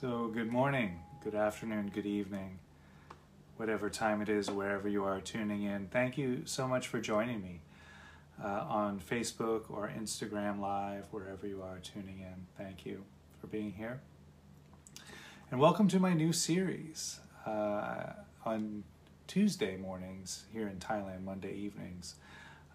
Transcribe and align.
So, 0.00 0.28
good 0.28 0.50
morning, 0.50 0.98
good 1.22 1.34
afternoon, 1.34 1.90
good 1.92 2.06
evening, 2.06 2.58
whatever 3.58 3.90
time 3.90 4.22
it 4.22 4.30
is, 4.30 4.50
wherever 4.50 4.88
you 4.88 5.04
are 5.04 5.20
tuning 5.20 5.64
in. 5.64 5.88
Thank 5.88 6.16
you 6.16 6.40
so 6.46 6.66
much 6.66 6.88
for 6.88 7.02
joining 7.02 7.42
me 7.42 7.60
uh, 8.42 8.64
on 8.66 8.98
Facebook 8.98 9.64
or 9.68 9.92
Instagram 9.94 10.58
Live, 10.58 11.04
wherever 11.10 11.46
you 11.46 11.60
are 11.60 11.80
tuning 11.80 12.20
in. 12.20 12.46
Thank 12.56 12.86
you 12.86 13.04
for 13.42 13.48
being 13.48 13.72
here. 13.72 14.00
And 15.50 15.60
welcome 15.60 15.86
to 15.88 16.00
my 16.00 16.14
new 16.14 16.32
series 16.32 17.20
uh, 17.44 18.14
on 18.46 18.84
Tuesday 19.26 19.76
mornings 19.76 20.46
here 20.50 20.66
in 20.66 20.78
Thailand, 20.78 21.24
Monday 21.24 21.52
evenings. 21.52 22.14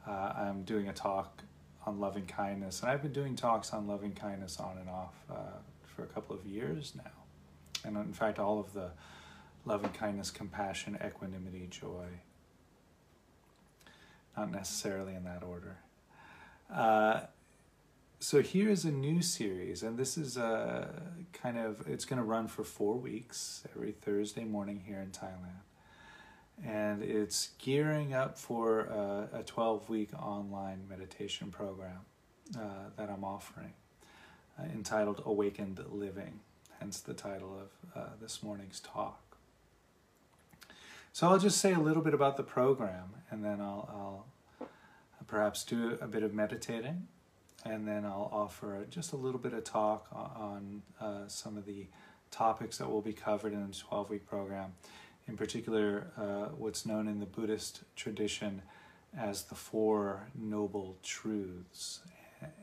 Uh, 0.07 0.31
I'm 0.37 0.61
doing 0.61 0.89
a 0.89 0.93
talk 0.93 1.41
on 1.87 1.99
loving 1.99 2.27
kindness, 2.27 2.81
and 2.81 2.91
I've 2.91 3.01
been 3.01 3.13
doing 3.13 3.35
talks 3.35 3.73
on 3.73 3.87
loving 3.87 4.11
kindness 4.11 4.59
on 4.59 4.77
and 4.77 4.89
off 4.91 5.15
uh, 5.27 5.57
for 5.95 6.03
a 6.03 6.07
couple 6.07 6.35
of 6.35 6.45
years 6.45 6.93
now. 6.95 7.11
And 7.83 7.97
in 7.97 8.13
fact, 8.13 8.39
all 8.39 8.59
of 8.59 8.73
the 8.73 8.91
loving 9.65 9.91
kindness, 9.91 10.31
compassion, 10.31 10.97
equanimity, 11.05 11.67
joy, 11.69 12.05
not 14.35 14.51
necessarily 14.51 15.15
in 15.15 15.23
that 15.23 15.43
order. 15.43 15.77
Uh, 16.73 17.21
so 18.19 18.41
here's 18.41 18.85
a 18.85 18.91
new 18.91 19.21
series, 19.21 19.83
and 19.83 19.97
this 19.97 20.17
is 20.17 20.37
a 20.37 20.89
kind 21.33 21.57
of 21.57 21.87
it's 21.87 22.05
going 22.05 22.17
to 22.17 22.23
run 22.23 22.47
for 22.47 22.63
four 22.63 22.95
weeks 22.95 23.63
every 23.75 23.91
Thursday 23.91 24.45
morning 24.45 24.83
here 24.85 24.99
in 24.99 25.11
Thailand, 25.11 25.61
and 26.65 27.03
it's 27.03 27.49
gearing 27.59 28.13
up 28.13 28.37
for 28.37 28.81
a, 28.81 29.29
a 29.39 29.43
12 29.43 29.89
week 29.89 30.09
online 30.19 30.87
meditation 30.89 31.51
program 31.51 31.99
uh, 32.57 32.89
that 32.97 33.09
I'm 33.09 33.23
offering 33.23 33.73
uh, 34.59 34.63
entitled 34.63 35.21
Awakened 35.25 35.83
Living, 35.89 36.39
hence 36.79 36.99
the 36.99 37.13
title 37.13 37.59
of 37.59 38.01
uh, 38.01 38.09
this 38.21 38.41
morning's 38.43 38.79
talk. 38.79 39.37
So 41.11 41.27
I'll 41.27 41.39
just 41.39 41.59
say 41.59 41.73
a 41.73 41.79
little 41.79 42.03
bit 42.03 42.13
about 42.13 42.35
the 42.35 42.43
program 42.43 43.15
and 43.31 43.43
then 43.43 43.61
I'll, 43.61 44.25
I'll 44.59 44.67
perhaps 45.27 45.63
do 45.63 45.97
a 46.01 46.07
bit 46.07 46.23
of 46.23 46.33
meditating 46.33 47.07
and 47.63 47.87
then 47.87 48.05
I'll 48.05 48.29
offer 48.31 48.85
just 48.89 49.13
a 49.13 49.15
little 49.15 49.39
bit 49.39 49.53
of 49.53 49.63
talk 49.63 50.07
on 50.11 50.83
uh, 50.99 51.27
some 51.27 51.57
of 51.57 51.65
the 51.65 51.87
topics 52.31 52.77
that 52.77 52.89
will 52.89 53.01
be 53.01 53.13
covered 53.13 53.53
in 53.53 53.67
the 53.67 53.73
12 53.73 54.09
week 54.09 54.27
program. 54.27 54.73
In 55.27 55.37
particular, 55.37 56.07
uh, 56.17 56.49
what's 56.57 56.85
known 56.85 57.07
in 57.07 57.19
the 57.19 57.25
Buddhist 57.25 57.83
tradition 57.95 58.61
as 59.17 59.43
the 59.43 59.55
Four 59.55 60.27
Noble 60.35 60.97
Truths 61.01 62.01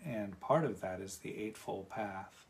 and 0.05 0.39
part 0.41 0.65
of 0.65 0.81
that 0.81 1.01
is 1.01 1.19
the 1.19 1.37
Eightfold 1.37 1.89
Path. 1.89 2.47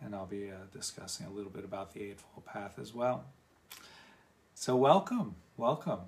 And 0.00 0.14
I'll 0.14 0.26
be 0.26 0.50
uh, 0.50 0.54
discussing 0.72 1.26
a 1.26 1.30
little 1.30 1.50
bit 1.50 1.64
about 1.64 1.92
the 1.92 2.02
Eightfold 2.02 2.44
Path 2.44 2.78
as 2.80 2.92
well. 2.92 3.24
So, 4.54 4.76
welcome, 4.76 5.36
welcome. 5.56 6.00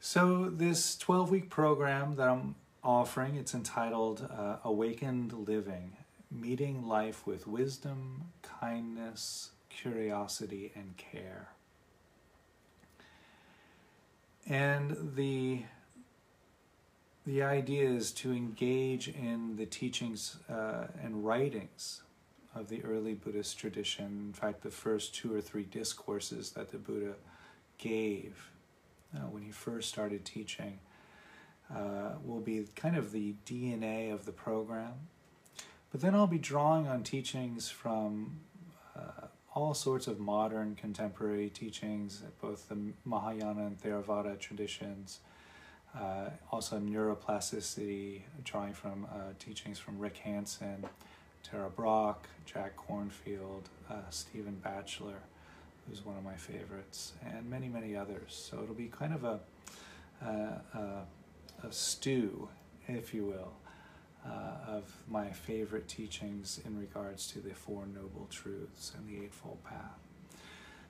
So, 0.00 0.48
this 0.50 0.96
12 0.96 1.30
week 1.30 1.50
program 1.50 2.16
that 2.16 2.28
I'm 2.28 2.54
offering, 2.82 3.36
it's 3.36 3.54
entitled 3.54 4.28
uh, 4.30 4.56
Awakened 4.64 5.32
Living 5.32 5.96
Meeting 6.30 6.86
Life 6.86 7.26
with 7.26 7.46
Wisdom, 7.46 8.24
Kindness, 8.42 9.50
Curiosity, 9.70 10.72
and 10.74 10.96
Care. 10.96 11.48
And 14.46 15.14
the 15.14 15.62
the 17.28 17.42
idea 17.42 17.86
is 17.86 18.10
to 18.10 18.32
engage 18.32 19.08
in 19.08 19.54
the 19.56 19.66
teachings 19.66 20.38
uh, 20.50 20.86
and 21.04 21.26
writings 21.26 22.00
of 22.54 22.70
the 22.70 22.82
early 22.84 23.12
Buddhist 23.12 23.58
tradition. 23.58 24.06
In 24.28 24.32
fact, 24.32 24.62
the 24.62 24.70
first 24.70 25.14
two 25.14 25.34
or 25.34 25.42
three 25.42 25.64
discourses 25.64 26.52
that 26.52 26.70
the 26.70 26.78
Buddha 26.78 27.16
gave 27.76 28.48
uh, 29.14 29.26
when 29.26 29.42
he 29.42 29.50
first 29.50 29.90
started 29.90 30.24
teaching 30.24 30.78
uh, 31.70 32.12
will 32.24 32.40
be 32.40 32.64
kind 32.74 32.96
of 32.96 33.12
the 33.12 33.34
DNA 33.44 34.10
of 34.10 34.24
the 34.24 34.32
program. 34.32 34.94
But 35.92 36.00
then 36.00 36.14
I'll 36.14 36.26
be 36.26 36.38
drawing 36.38 36.88
on 36.88 37.02
teachings 37.02 37.68
from 37.68 38.40
uh, 38.96 39.26
all 39.54 39.74
sorts 39.74 40.06
of 40.06 40.18
modern 40.18 40.76
contemporary 40.76 41.50
teachings, 41.50 42.22
both 42.40 42.70
the 42.70 42.78
Mahayana 43.04 43.66
and 43.66 43.78
Theravada 43.78 44.38
traditions 44.38 45.20
uh, 45.98 46.30
also 46.52 46.78
neuroplasticity, 46.78 48.22
drawing 48.44 48.72
from 48.72 49.06
uh, 49.12 49.32
teachings 49.38 49.78
from 49.78 49.98
Rick 49.98 50.18
Hanson, 50.18 50.84
Tara 51.42 51.70
Brach, 51.70 52.18
Jack 52.44 52.74
Kornfield, 52.76 53.64
uh, 53.90 53.94
Stephen 54.10 54.56
Batchelor, 54.62 55.20
who's 55.88 56.04
one 56.04 56.16
of 56.16 56.24
my 56.24 56.34
favorites, 56.34 57.14
and 57.24 57.48
many, 57.48 57.68
many 57.68 57.96
others. 57.96 58.48
So 58.50 58.62
it'll 58.62 58.74
be 58.74 58.88
kind 58.88 59.14
of 59.14 59.24
a, 59.24 59.40
a, 60.24 61.02
a 61.66 61.72
stew, 61.72 62.48
if 62.86 63.12
you 63.12 63.24
will, 63.24 63.52
uh, 64.26 64.70
of 64.76 64.92
my 65.08 65.30
favorite 65.30 65.88
teachings 65.88 66.60
in 66.64 66.78
regards 66.78 67.26
to 67.32 67.40
the 67.40 67.54
Four 67.54 67.86
Noble 67.86 68.26
Truths 68.30 68.92
and 68.96 69.08
the 69.08 69.24
Eightfold 69.24 69.64
Path. 69.64 69.98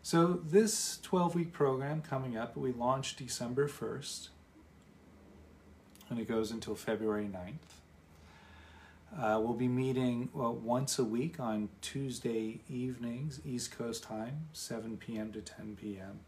So 0.03 0.41
this 0.45 0.99
12-week 1.05 1.53
program 1.53 2.03
coming 2.03 2.37
up, 2.37 2.57
we 2.57 2.73
launched 2.73 3.19
December 3.19 3.69
1st 3.69 4.29
and 6.11 6.19
it 6.19 6.29
goes 6.29 6.51
until 6.51 6.75
February 6.75 7.29
9th. 7.33 7.79
Uh, 9.17 9.41
we'll 9.41 9.55
be 9.55 9.69
meeting 9.69 10.29
well, 10.35 10.55
once 10.55 10.99
a 10.99 11.05
week 11.05 11.41
on 11.41 11.69
Tuesday 11.81 12.61
evenings, 12.69 13.41
East 13.45 13.77
Coast 13.77 14.03
time, 14.03 14.49
7 14.53 14.99
p.m. 14.99 15.33
to 15.33 15.41
10 15.41 15.77
p.m. 15.81 16.21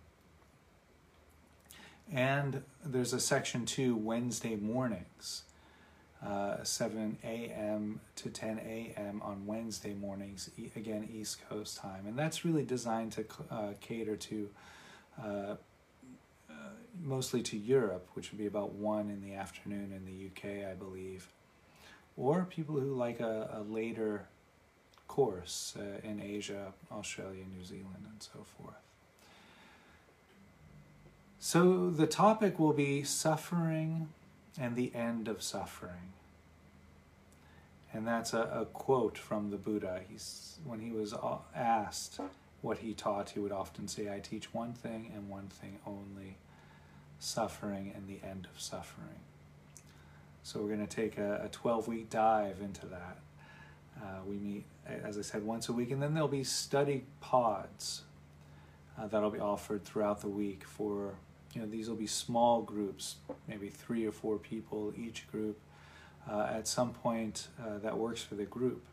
And 2.11 2.63
there's 2.85 3.13
a 3.13 3.21
section 3.21 3.67
two 3.67 3.95
Wednesday 3.95 4.57
mornings, 4.57 5.45
uh, 6.27 6.65
7 6.65 7.19
a.m. 7.23 8.01
to 8.17 8.31
10 8.31 8.59
a.m. 8.59 9.23
on 9.23 9.47
Wednesday 9.47 9.95
mornings, 9.95 10.51
again, 10.75 11.09
East 11.13 11.39
Coast 11.49 11.77
time. 11.77 12.07
And 12.07 12.19
that's 12.19 12.45
really 12.45 12.65
designed 12.65 13.13
to 13.13 13.25
uh, 13.51 13.73
cater 13.81 14.17
to 14.17 14.51
uh, 15.23 15.55
mostly 17.03 17.43
to 17.43 17.56
Europe, 17.56 18.09
which 18.15 18.31
would 18.31 18.39
be 18.39 18.47
about 18.47 18.73
1 18.73 19.11
in 19.11 19.23
the 19.23 19.34
afternoon 19.34 19.93
in 19.95 20.05
the 20.05 20.27
UK, 20.27 20.69
I 20.71 20.75
believe, 20.75 21.28
or 22.17 22.45
people 22.45 22.78
who 22.78 22.95
like 22.95 23.21
a, 23.21 23.59
a 23.59 23.62
later 23.62 24.27
course 25.09 25.75
uh, 25.78 26.06
in 26.06 26.21
Asia, 26.21 26.73
Australia, 26.93 27.45
New 27.56 27.65
Zealand, 27.65 28.05
and 28.11 28.23
so 28.23 28.45
forth. 28.59 28.75
So 31.39 31.91
the 31.91 32.06
topic 32.06 32.59
will 32.59 32.75
be 32.75 33.03
suffering 33.03 34.09
and 34.59 34.77
the 34.77 34.93
end 34.95 35.27
of 35.27 35.43
suffering. 35.43 36.12
And 37.93 38.07
that's 38.07 38.33
a, 38.33 38.43
a 38.43 38.67
quote 38.67 39.19
from 39.19 39.51
the 39.51 39.57
Buddha. 39.57 40.03
He's, 40.09 40.59
when 40.65 40.81
he 40.81 40.93
was 40.93 41.15
asked 41.57 42.21
what 42.62 42.78
he 42.78 42.93
taught, 42.93 43.31
he 43.31 43.41
would 43.41 43.53
often 43.53 43.89
say, 43.89 44.15
I 44.15 44.21
teach 44.21 44.53
one 44.55 44.75
thing 44.75 45.11
and 45.15 45.28
one 45.28 45.49
thing 45.49 45.78
only 45.87 46.37
suffering 47.21 47.93
and 47.95 48.09
the 48.09 48.27
end 48.27 48.49
of 48.53 48.61
suffering. 48.61 49.21
So 50.43 50.61
we're 50.61 50.75
going 50.75 50.87
to 50.87 50.97
take 50.97 51.19
a 51.19 51.49
12 51.53 51.87
week 51.87 52.11
dive 52.11 52.57
into 52.61 52.87
that. 52.87 53.19
Uh, 54.03 54.21
we 54.27 54.37
meet, 54.37 54.65
as 54.87 55.19
I 55.19 55.22
said, 55.22 55.45
once 55.45 55.69
a 55.69 55.72
week, 55.72 55.91
and 55.91 56.03
then 56.03 56.15
there'll 56.15 56.28
be 56.28 56.43
study 56.43 57.05
pods 57.21 58.03
uh, 58.99 59.07
that'll 59.07 59.31
be 59.31 59.39
offered 59.39 59.84
throughout 59.84 60.22
the 60.22 60.28
week 60.28 60.65
for, 60.65 61.15
you 61.55 61.61
know, 61.61 61.67
these 61.69 61.89
will 61.89 61.97
be 61.97 62.07
small 62.07 62.63
groups, 62.63 63.17
maybe 63.47 63.69
three 63.69 64.07
or 64.07 64.13
four 64.13 64.39
people 64.39 64.93
each 64.97 65.31
group 65.31 65.59
uh, 66.28 66.49
at 66.51 66.66
some 66.66 66.93
point 66.93 67.49
uh, 67.61 67.78
that 67.78 67.97
works 67.97 68.23
for 68.23 68.34
the 68.34 68.45
group 68.45 68.84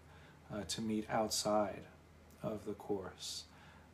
uh, 0.54 0.62
to 0.68 0.82
meet 0.82 1.06
outside 1.10 1.84
of 2.44 2.66
the 2.66 2.74
course 2.74 3.44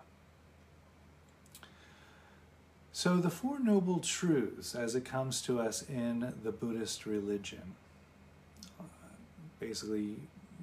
So, 2.92 3.18
the 3.18 3.30
Four 3.30 3.58
Noble 3.58 3.98
Truths, 3.98 4.74
as 4.74 4.94
it 4.94 5.04
comes 5.04 5.42
to 5.42 5.60
us 5.60 5.82
in 5.86 6.32
the 6.42 6.52
Buddhist 6.52 7.04
religion, 7.04 7.74
uh, 8.80 8.84
basically, 9.60 10.16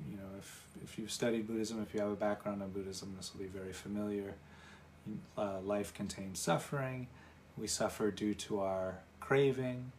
you 0.09 0.17
know, 0.17 0.29
if, 0.39 0.65
if 0.83 0.97
you've 0.97 1.11
studied 1.11 1.47
Buddhism, 1.47 1.79
if 1.83 1.93
you 1.93 1.99
have 1.99 2.09
a 2.09 2.15
background 2.15 2.63
in 2.63 2.69
Buddhism, 2.69 3.13
this 3.17 3.31
will 3.33 3.43
be 3.43 3.49
very 3.49 3.71
familiar. 3.71 4.33
Uh, 5.37 5.59
life 5.61 5.93
contains 5.93 6.39
suffering. 6.39 7.07
We 7.57 7.67
suffer 7.67 8.11
due 8.11 8.33
to 8.35 8.61
our 8.61 8.99
craving. 9.19 9.91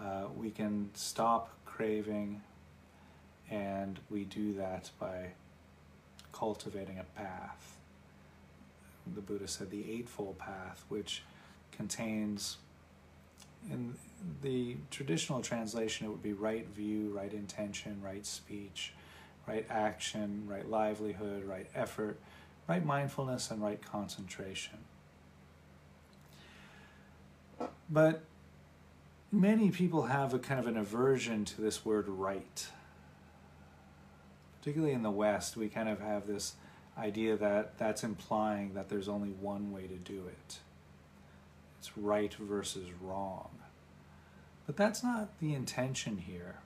Uh, 0.00 0.24
we 0.36 0.50
can 0.50 0.90
stop 0.94 1.50
craving, 1.64 2.42
and 3.50 3.98
we 4.10 4.24
do 4.24 4.52
that 4.54 4.90
by 5.00 5.32
cultivating 6.32 6.98
a 6.98 7.04
path 7.18 7.78
the 9.14 9.20
Buddha 9.20 9.48
said, 9.48 9.70
the 9.70 9.90
Eightfold 9.90 10.38
Path, 10.38 10.84
which 10.88 11.22
contains, 11.72 12.58
in 13.70 13.94
the 14.42 14.76
traditional 14.90 15.40
translation, 15.40 16.06
it 16.06 16.10
would 16.10 16.22
be 16.22 16.32
right 16.32 16.66
view, 16.68 17.10
right 17.14 17.32
intention, 17.32 18.00
right 18.02 18.24
speech, 18.24 18.92
right 19.46 19.66
action, 19.70 20.44
right 20.46 20.68
livelihood, 20.68 21.44
right 21.44 21.68
effort, 21.74 22.18
right 22.68 22.84
mindfulness, 22.84 23.50
and 23.50 23.62
right 23.62 23.80
concentration. 23.84 24.78
But 27.90 28.22
many 29.32 29.70
people 29.70 30.04
have 30.04 30.34
a 30.34 30.38
kind 30.38 30.60
of 30.60 30.66
an 30.66 30.76
aversion 30.76 31.44
to 31.46 31.60
this 31.60 31.84
word 31.84 32.08
right. 32.08 32.68
Particularly 34.60 34.92
in 34.92 35.02
the 35.02 35.10
West, 35.10 35.56
we 35.56 35.68
kind 35.68 35.88
of 35.88 36.00
have 36.00 36.26
this 36.26 36.54
idea 36.98 37.36
that 37.36 37.78
that's 37.78 38.04
implying 38.04 38.74
that 38.74 38.88
there's 38.88 39.08
only 39.08 39.30
one 39.30 39.72
way 39.72 39.86
to 39.86 39.96
do 39.96 40.26
it. 40.26 40.58
It's 41.78 41.96
right 41.96 42.34
versus 42.34 42.88
wrong. 43.00 43.50
But 44.66 44.76
that's 44.76 45.02
not 45.02 45.38
the 45.40 45.54
intention 45.54 46.18
here. 46.18 46.56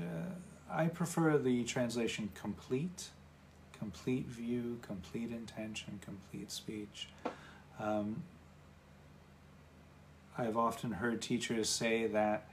Uh, 0.00 0.34
I 0.70 0.86
prefer 0.86 1.36
the 1.38 1.64
translation 1.64 2.30
complete, 2.34 3.08
complete 3.82 4.26
view, 4.26 4.78
complete 4.80 5.32
intention, 5.32 5.98
complete 6.04 6.52
speech. 6.52 7.08
Um, 7.80 8.22
I've 10.38 10.56
often 10.56 10.92
heard 10.92 11.20
teachers 11.20 11.68
say 11.68 12.06
that 12.06 12.46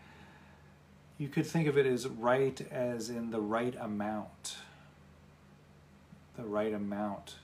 you 1.20 1.28
could 1.28 1.46
think 1.46 1.68
of 1.68 1.78
it 1.78 1.86
as 1.86 2.08
right 2.08 2.60
as 2.72 3.12
in 3.12 3.30
the 3.30 3.40
right 3.40 3.76
amount 3.80 4.58
the 6.36 6.46
right 6.46 6.74
amount 6.74 7.36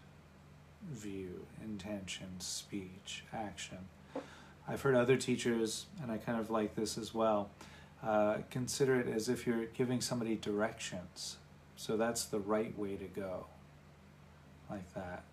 view, 0.90 1.46
intention, 1.64 2.28
speech, 2.40 3.24
action. 3.34 3.78
I've 4.68 4.82
heard 4.82 4.96
other 4.96 5.18
teachers, 5.18 5.86
and 6.02 6.12
I 6.12 6.18
kind 6.18 6.40
of 6.40 6.50
like 6.50 6.76
this 6.76 6.98
as 6.98 7.14
well, 7.14 7.50
uh, 8.02 8.38
consider 8.50 9.00
it 9.00 9.08
as 9.08 9.30
if 9.30 9.46
you're 9.46 9.66
giving 9.66 10.02
somebody 10.02 10.36
directions. 10.36 11.38
So 11.76 11.98
that's 11.98 12.26
the 12.26 12.40
right 12.40 12.76
way 12.80 12.96
to 12.96 13.06
go, 13.06 13.48
like 14.70 14.94
that. 14.94 15.24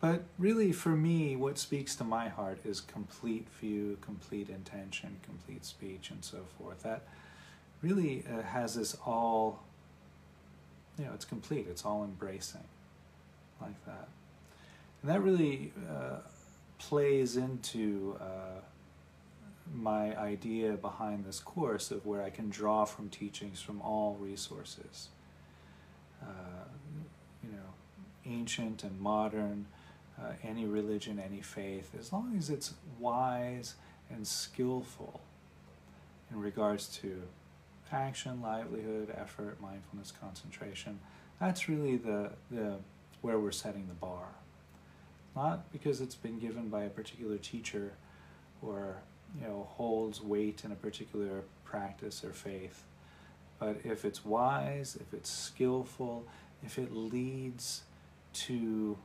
But 0.00 0.24
really, 0.38 0.72
for 0.72 0.90
me, 0.90 1.34
what 1.34 1.58
speaks 1.58 1.96
to 1.96 2.04
my 2.04 2.28
heart 2.28 2.58
is 2.64 2.80
complete 2.80 3.48
view, 3.60 3.96
complete 4.00 4.50
intention, 4.50 5.16
complete 5.22 5.64
speech, 5.64 6.10
and 6.10 6.22
so 6.22 6.40
forth. 6.58 6.82
That 6.82 7.02
really 7.80 8.24
uh, 8.30 8.42
has 8.42 8.74
this 8.74 8.96
all 9.06 9.60
you 10.98 11.04
know, 11.04 11.12
it's 11.14 11.24
complete. 11.24 11.66
It's 11.68 11.84
all 11.84 12.04
embracing, 12.04 12.64
like 13.60 13.84
that, 13.86 14.08
and 15.02 15.10
that 15.10 15.20
really 15.22 15.72
uh, 15.90 16.18
plays 16.78 17.36
into 17.36 18.16
uh, 18.20 18.60
my 19.74 20.16
idea 20.18 20.72
behind 20.72 21.24
this 21.24 21.40
course 21.40 21.90
of 21.90 22.06
where 22.06 22.22
I 22.22 22.30
can 22.30 22.48
draw 22.48 22.84
from 22.84 23.08
teachings 23.08 23.60
from 23.60 23.80
all 23.80 24.16
resources. 24.20 25.08
Ancient 28.26 28.84
and 28.84 29.00
modern, 29.00 29.66
uh, 30.20 30.32
any 30.42 30.64
religion, 30.64 31.18
any 31.18 31.40
faith, 31.40 31.90
as 31.98 32.12
long 32.12 32.34
as 32.38 32.50
it's 32.50 32.74
wise 32.98 33.74
and 34.10 34.26
skillful 34.26 35.20
in 36.30 36.40
regards 36.40 36.88
to 36.98 37.22
action, 37.92 38.40
livelihood, 38.42 39.14
effort, 39.16 39.60
mindfulness, 39.60 40.12
concentration. 40.20 40.98
That's 41.40 41.68
really 41.68 41.96
the, 41.96 42.30
the 42.50 42.76
where 43.22 43.38
we're 43.38 43.52
setting 43.52 43.86
the 43.88 43.94
bar. 43.94 44.28
Not 45.36 45.70
because 45.72 46.00
it's 46.00 46.14
been 46.14 46.38
given 46.38 46.68
by 46.68 46.84
a 46.84 46.90
particular 46.90 47.38
teacher 47.38 47.92
or 48.62 48.96
you 49.40 49.46
know 49.46 49.68
holds 49.70 50.20
weight 50.22 50.62
in 50.64 50.72
a 50.72 50.76
particular 50.76 51.42
practice 51.64 52.22
or 52.24 52.32
faith, 52.32 52.84
but 53.58 53.78
if 53.84 54.04
it's 54.04 54.24
wise, 54.24 54.96
if 55.00 55.12
it's 55.12 55.30
skillful, 55.30 56.24
if 56.62 56.78
it 56.78 56.94
leads 56.94 57.82
to 58.34 58.98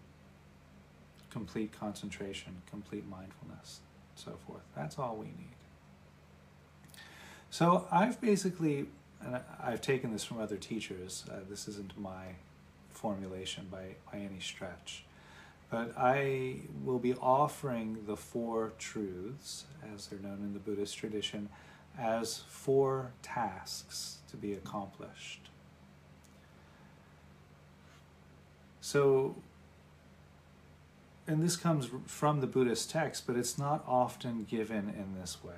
complete 1.29 1.71
concentration, 1.77 2.61
complete 2.69 3.07
mindfulness, 3.07 3.79
so 4.15 4.33
forth. 4.45 4.63
That's 4.75 4.97
all 4.97 5.15
we 5.15 5.27
need. 5.27 5.55
So 7.49 7.87
I've 7.91 8.19
basically, 8.21 8.87
and 9.23 9.39
I've 9.61 9.81
taken 9.81 10.11
this 10.11 10.23
from 10.23 10.39
other 10.39 10.57
teachers, 10.57 11.25
uh, 11.31 11.37
this 11.49 11.67
isn't 11.67 11.97
my 11.97 12.35
formulation 12.89 13.67
by, 13.71 13.95
by 14.11 14.19
any 14.19 14.39
stretch, 14.39 15.05
but 15.69 15.93
I 15.97 16.61
will 16.83 16.99
be 16.99 17.13
offering 17.15 18.05
the 18.07 18.17
four 18.17 18.73
truths, 18.79 19.65
as 19.93 20.07
they're 20.07 20.19
known 20.19 20.39
in 20.39 20.53
the 20.53 20.59
Buddhist 20.59 20.97
tradition, 20.97 21.49
as 21.97 22.43
four 22.47 23.11
tasks 23.21 24.17
to 24.31 24.37
be 24.37 24.53
accomplished. 24.53 25.49
So, 28.81 29.35
and 31.27 31.43
this 31.43 31.55
comes 31.55 31.89
from 32.05 32.41
the 32.41 32.47
Buddhist 32.47 32.89
text, 32.89 33.27
but 33.27 33.35
it's 33.35 33.57
not 33.57 33.83
often 33.87 34.45
given 34.45 34.89
in 34.89 35.19
this 35.19 35.43
way. 35.43 35.53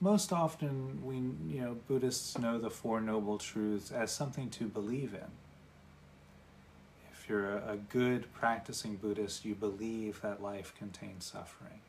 Most 0.00 0.32
often 0.32 1.04
we 1.04 1.16
you 1.52 1.62
know 1.62 1.76
buddhists 1.88 2.36
know 2.36 2.58
the 2.58 2.70
four 2.70 3.00
noble 3.00 3.38
truths 3.38 3.90
as 3.90 4.12
something 4.12 4.50
to 4.50 4.64
believe 4.66 5.14
in. 5.14 5.30
If 7.10 7.28
you're 7.28 7.56
a, 7.56 7.78
good 7.88 8.32
practicing 8.34 8.96
buddhist 8.96 9.44
you 9.44 9.54
believe 9.54 10.20
that 10.20 10.42
life 10.42 10.74
contains 10.78 11.24
suffering 11.24 11.80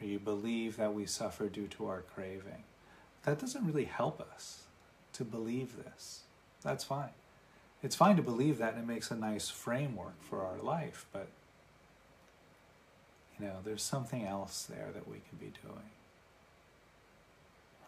or 0.00 0.06
you 0.06 0.18
believe 0.18 0.76
that 0.78 0.94
we 0.94 1.04
suffer 1.06 1.48
due 1.48 1.68
to 1.68 1.86
our 1.86 2.00
craving. 2.00 2.64
That 3.24 3.38
doesn't 3.38 3.66
really 3.66 3.84
help 3.84 4.20
us 4.20 4.62
to 5.12 5.24
believe 5.24 5.76
this. 5.76 6.22
That's 6.62 6.84
fine 6.84 7.10
it's 7.82 7.96
fine 7.96 8.16
to 8.16 8.22
believe 8.22 8.58
that 8.58 8.74
and 8.74 8.82
it 8.82 8.86
makes 8.86 9.10
a 9.10 9.16
nice 9.16 9.48
framework 9.48 10.22
for 10.22 10.42
our 10.42 10.58
life 10.62 11.06
but 11.12 11.28
you 13.38 13.46
know 13.46 13.56
there's 13.64 13.82
something 13.82 14.24
else 14.24 14.62
there 14.64 14.88
that 14.94 15.06
we 15.08 15.20
can 15.28 15.38
be 15.38 15.52
doing 15.62 15.90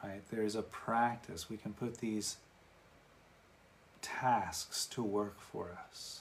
right? 0.03 0.23
There's 0.31 0.55
a 0.55 0.63
practice. 0.63 1.51
We 1.51 1.57
can 1.57 1.73
put 1.73 1.99
these 1.99 2.37
tasks 4.03 4.87
to 4.87 5.03
work 5.03 5.41
for 5.41 5.79
us. 5.89 6.21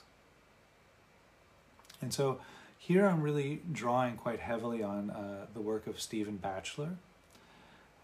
And 2.02 2.14
so 2.14 2.40
here 2.78 3.08
I'm 3.08 3.22
really 3.22 3.62
drawing 3.72 4.18
quite 4.18 4.40
heavily 4.40 4.84
on 4.84 5.10
uh, 5.10 5.48
the 5.54 5.62
work 5.62 5.88
of 5.88 6.00
Stephen 6.00 6.38
Batchelor. 6.38 6.98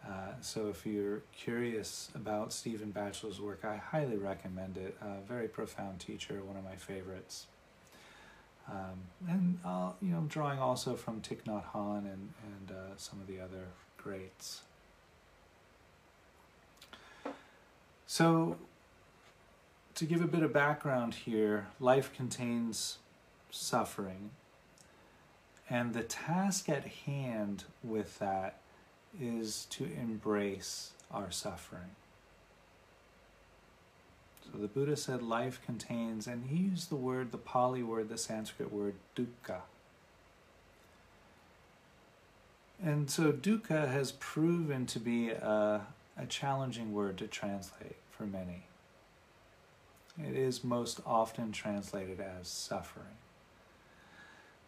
Uh, 0.06 0.34
so 0.42 0.68
if 0.68 0.86
you're 0.86 1.22
curious 1.36 2.10
about 2.14 2.52
Stephen 2.52 2.92
Batchelor's 2.92 3.40
work, 3.40 3.64
I 3.64 3.78
highly 3.78 4.18
recommend 4.18 4.78
it. 4.78 4.98
A 5.02 5.22
very 5.26 5.48
profound 5.48 6.00
teacher, 6.00 6.44
one 6.44 6.58
of 6.58 6.64
my 6.64 6.76
favorites. 6.76 7.48
Um, 8.70 9.00
and 9.30 9.60
uh, 9.66 9.92
you 10.02 10.12
know, 10.12 10.18
I'm 10.18 10.28
drawing 10.28 10.60
also 10.60 10.96
from 10.96 11.22
Thich 11.22 11.44
Nhat 11.44 11.64
Hanh 11.74 12.00
and, 12.00 12.34
and 12.44 12.72
uh, 12.72 12.98
some 12.98 13.20
of 13.22 13.28
the 13.28 13.40
other 13.40 13.68
greats. 13.98 14.62
So, 18.08 18.58
to 19.96 20.06
give 20.06 20.22
a 20.22 20.28
bit 20.28 20.44
of 20.44 20.54
background 20.54 21.14
here, 21.14 21.68
life 21.80 22.14
contains 22.14 23.00
suffering. 23.50 24.32
And 25.70 25.94
the 25.94 26.04
task 26.04 26.70
at 26.70 26.86
hand 26.86 27.64
with 27.84 28.20
that 28.20 28.60
is 29.20 29.66
to 29.72 29.86
embrace 29.86 30.92
our 31.12 31.32
suffering. 31.32 31.96
So 34.52 34.60
the 34.60 34.68
Buddha 34.68 34.96
said 34.96 35.22
life 35.22 35.62
contains, 35.66 36.28
and 36.28 36.48
he 36.48 36.58
used 36.58 36.90
the 36.90 36.96
word, 36.96 37.32
the 37.32 37.38
Pali 37.38 37.84
word, 37.84 38.10
the 38.10 38.18
Sanskrit 38.18 38.72
word, 38.72 38.96
dukkha. 39.16 39.62
And 42.84 43.10
so 43.10 43.32
dukkha 43.32 43.90
has 43.90 44.12
proven 44.14 44.86
to 44.88 45.00
be 45.00 45.30
a, 45.30 45.82
a 46.18 46.26
challenging 46.28 46.94
word 46.94 47.18
to 47.20 47.28
translate 47.28 47.96
for 48.12 48.26
many. 48.26 48.64
It 50.22 50.36
is 50.36 50.64
most 50.64 51.00
often 51.06 51.52
translated 51.52 52.20
as 52.20 52.48
suffering. 52.48 53.18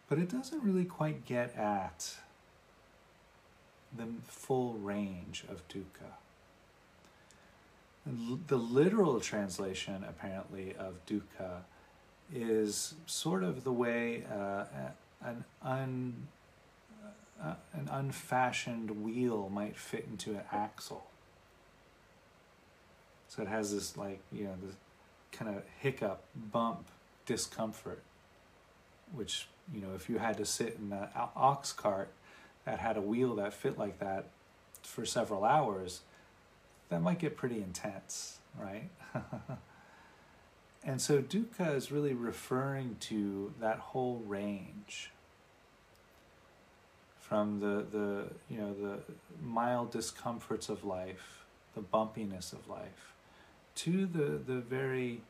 But 0.08 0.18
it 0.18 0.28
doesn't 0.30 0.62
really 0.62 0.84
quite 0.84 1.24
get 1.24 1.56
at 1.56 2.16
the 3.94 4.06
full 4.28 4.74
range 4.74 5.44
of 5.48 5.66
dukkha. 5.68 6.12
The 8.46 8.56
literal 8.56 9.18
translation, 9.18 10.04
apparently, 10.08 10.74
of 10.78 11.04
dukkha 11.06 11.62
is 12.32 12.94
sort 13.06 13.42
of 13.42 13.64
the 13.64 13.72
way 13.72 14.24
uh, 14.32 14.64
an 15.24 15.44
un 15.62 16.28
uh, 17.42 17.54
an 17.74 17.88
unfashioned 17.90 19.02
wheel 19.02 19.50
might 19.52 19.76
fit 19.76 20.06
into 20.10 20.30
an 20.30 20.40
axle. 20.50 21.06
So 23.28 23.42
it 23.42 23.48
has 23.48 23.74
this 23.74 23.96
like 23.96 24.20
you 24.32 24.44
know 24.44 24.54
this 24.64 24.76
kind 25.32 25.54
of 25.54 25.62
hiccup, 25.80 26.22
bump, 26.34 26.86
discomfort, 27.26 28.02
which 29.12 29.48
you 29.72 29.80
know 29.80 29.94
if 29.94 30.08
you 30.08 30.18
had 30.18 30.36
to 30.38 30.46
sit 30.46 30.78
in 30.80 30.92
an 30.92 31.08
ox 31.34 31.72
cart 31.72 32.10
that 32.66 32.80
had 32.80 32.96
a 32.96 33.00
wheel 33.00 33.36
that 33.36 33.54
fit 33.54 33.78
like 33.78 33.98
that 34.00 34.28
for 34.82 35.06
several 35.06 35.44
hours, 35.44 36.02
that 36.90 37.00
might 37.00 37.18
get 37.18 37.36
pretty 37.36 37.56
intense, 37.56 38.38
right? 38.60 38.90
and 40.84 41.00
so 41.00 41.22
dukkha 41.22 41.74
is 41.74 41.90
really 41.90 42.12
referring 42.12 42.96
to 43.00 43.54
that 43.60 43.78
whole 43.78 44.22
range 44.26 45.10
from 47.20 47.58
the, 47.58 47.84
the 47.90 48.24
you 48.48 48.58
know 48.58 48.74
the 48.74 48.98
mild 49.42 49.90
discomforts 49.90 50.68
of 50.68 50.84
life, 50.84 51.44
the 51.74 51.80
bumpiness 51.80 52.52
of 52.52 52.68
life, 52.68 53.14
to 53.76 54.06
the, 54.06 54.38
the 54.52 54.60
very 54.60 55.22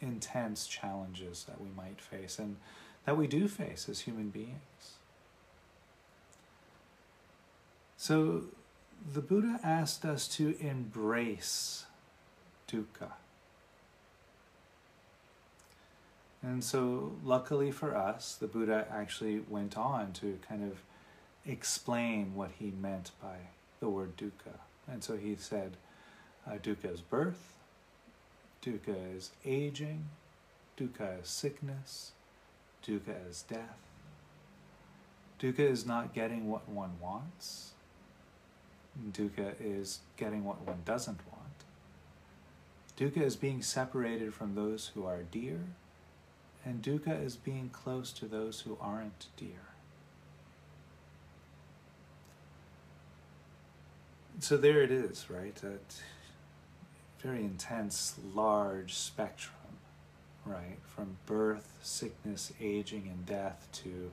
intense 0.00 0.66
challenges 0.66 1.44
that 1.44 1.60
we 1.60 1.68
might 1.76 2.00
face 2.00 2.38
and 2.38 2.56
that 3.04 3.16
we 3.16 3.26
do 3.26 3.46
face 3.46 3.88
as 3.88 4.00
human 4.00 4.30
beings. 4.30 4.71
So 8.02 8.42
the 9.14 9.20
Buddha 9.20 9.60
asked 9.62 10.04
us 10.04 10.26
to 10.34 10.56
embrace 10.58 11.84
dukkha. 12.66 13.12
And 16.42 16.64
so, 16.64 17.12
luckily 17.24 17.70
for 17.70 17.96
us, 17.96 18.34
the 18.34 18.48
Buddha 18.48 18.88
actually 18.90 19.44
went 19.48 19.78
on 19.78 20.12
to 20.14 20.40
kind 20.48 20.64
of 20.64 20.78
explain 21.46 22.34
what 22.34 22.50
he 22.58 22.72
meant 22.72 23.12
by 23.22 23.36
the 23.78 23.88
word 23.88 24.16
dukkha. 24.16 24.58
And 24.90 25.04
so 25.04 25.16
he 25.16 25.36
said, 25.36 25.76
uh, 26.44 26.54
dukkha 26.54 26.92
is 26.92 27.02
birth, 27.02 27.52
dukkha 28.64 29.16
is 29.16 29.30
aging, 29.44 30.08
dukkha 30.76 31.22
is 31.22 31.28
sickness, 31.28 32.10
dukkha 32.84 33.30
is 33.30 33.42
death. 33.42 33.78
Dukkha 35.38 35.70
is 35.70 35.86
not 35.86 36.12
getting 36.12 36.50
what 36.50 36.68
one 36.68 36.94
wants. 37.00 37.71
Dukkha 39.12 39.54
is 39.60 40.00
getting 40.16 40.44
what 40.44 40.66
one 40.66 40.82
doesn't 40.84 41.20
want. 41.30 41.40
Dukkha 42.96 43.22
is 43.22 43.36
being 43.36 43.62
separated 43.62 44.34
from 44.34 44.54
those 44.54 44.92
who 44.94 45.06
are 45.06 45.22
dear 45.22 45.60
and 46.64 46.82
dukkha 46.82 47.24
is 47.24 47.36
being 47.36 47.70
close 47.70 48.12
to 48.12 48.26
those 48.26 48.60
who 48.60 48.78
aren't 48.80 49.26
dear. 49.36 49.68
So 54.38 54.56
there 54.56 54.82
it 54.82 54.90
is, 54.90 55.28
right? 55.30 55.54
That 55.56 55.94
very 57.20 57.40
intense, 57.40 58.16
large 58.34 58.94
spectrum, 58.94 59.54
right? 60.44 60.78
From 60.82 61.16
birth, 61.26 61.78
sickness, 61.82 62.52
aging, 62.60 63.08
and 63.08 63.24
death 63.24 63.68
to 63.72 64.10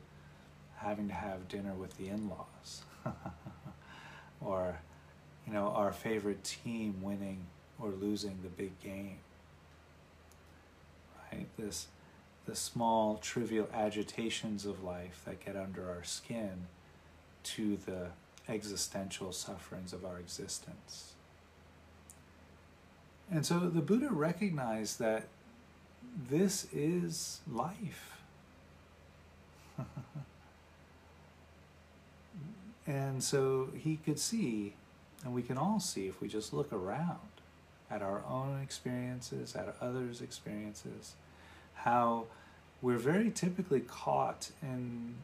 having 0.78 1.08
to 1.08 1.14
have 1.14 1.48
dinner 1.48 1.74
with 1.74 1.98
the 1.98 2.10
in 2.10 2.30
laws. 2.30 2.84
or, 4.41 4.79
you 5.48 5.53
know, 5.53 5.67
our 5.69 5.91
favorite 5.91 6.43
team 6.43 7.01
winning 7.01 7.46
or 7.79 7.89
losing 7.89 8.39
the 8.43 8.50
big 8.50 8.79
game. 8.81 9.19
Right? 11.31 11.48
This 11.58 11.88
the 12.50 12.55
small, 12.55 13.17
trivial 13.17 13.69
agitations 13.74 14.65
of 14.65 14.84
life 14.84 15.22
that 15.25 15.46
get 15.46 15.55
under 15.55 15.88
our 15.88 16.03
skin 16.03 16.65
to 17.43 17.77
the 17.86 18.08
existential 18.51 19.31
sufferings 19.31 19.93
of 19.93 20.03
our 20.03 20.17
existence. 20.17 21.13
And 23.31 23.46
so 23.46 23.60
the 23.60 23.81
Buddha 23.81 24.10
recognized 24.10 24.98
that 24.98 25.27
this 26.29 26.65
is 26.74 27.41
life. 27.48 28.17
and 32.89 33.24
so 33.24 33.69
he 33.77 33.98
could 33.98 34.19
see, 34.19 34.74
and 35.24 35.34
we 35.34 35.43
can 35.43 35.58
all 35.58 35.79
see 35.79 36.08
if 36.08 36.19
we 36.19 36.27
just 36.27 36.51
look 36.51 36.74
around 36.74 37.19
at 37.91 38.01
our 38.01 38.24
own 38.27 38.60
experiences, 38.62 39.55
at 39.55 39.75
others' 39.79 40.22
experiences, 40.22 41.13
how 41.75 42.25
we're 42.81 42.98
very 42.98 43.29
typically 43.29 43.81
caught 43.81 44.50
in 44.63 45.15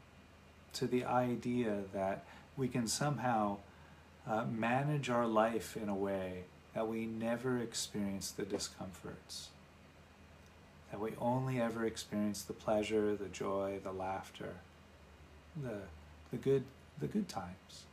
to 0.73 0.85
the 0.85 1.05
idea 1.05 1.81
that 1.91 2.23
we 2.55 2.67
can 2.67 2.87
somehow 2.87 3.57
uh, 4.27 4.45
manage 4.45 5.09
our 5.09 5.25
life 5.25 5.75
in 5.75 5.89
a 5.89 5.95
way 5.95 6.43
that 6.75 6.87
we 6.87 7.05
never 7.05 7.57
experience 7.57 8.29
the 8.29 8.43
discomforts, 8.43 9.47
that 10.91 10.99
we 10.99 11.11
only 11.19 11.59
ever 11.59 11.85
experience 11.85 12.43
the 12.43 12.53
pleasure, 12.53 13.15
the 13.15 13.29
joy, 13.29 13.79
the 13.83 13.91
laughter, 13.91 14.55
the, 15.55 15.77
the, 16.31 16.37
good, 16.37 16.63
the 16.99 17.07
good 17.07 17.27
times. 17.27 17.85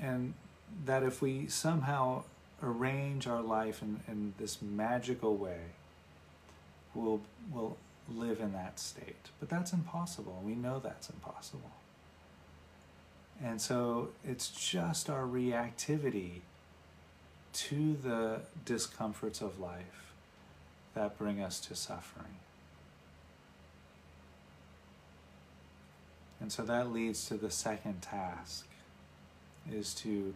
And 0.00 0.34
that 0.84 1.02
if 1.02 1.22
we 1.22 1.46
somehow 1.46 2.24
arrange 2.62 3.26
our 3.26 3.42
life 3.42 3.82
in, 3.82 4.00
in 4.08 4.34
this 4.38 4.62
magical 4.62 5.36
way, 5.36 5.60
we'll, 6.94 7.20
we'll 7.52 7.76
live 8.08 8.40
in 8.40 8.52
that 8.52 8.78
state. 8.78 9.30
But 9.40 9.48
that's 9.48 9.72
impossible. 9.72 10.42
We 10.44 10.54
know 10.54 10.80
that's 10.82 11.10
impossible. 11.10 11.70
And 13.42 13.60
so 13.60 14.10
it's 14.24 14.48
just 14.48 15.10
our 15.10 15.22
reactivity 15.22 16.40
to 17.52 17.96
the 18.02 18.40
discomforts 18.64 19.40
of 19.40 19.58
life 19.60 20.12
that 20.94 21.18
bring 21.18 21.40
us 21.40 21.60
to 21.60 21.74
suffering. 21.74 22.36
And 26.42 26.52
so 26.52 26.62
that 26.64 26.92
leads 26.92 27.24
to 27.28 27.34
the 27.34 27.50
second 27.50 28.02
task 28.02 28.66
is 29.70 29.94
to 29.94 30.34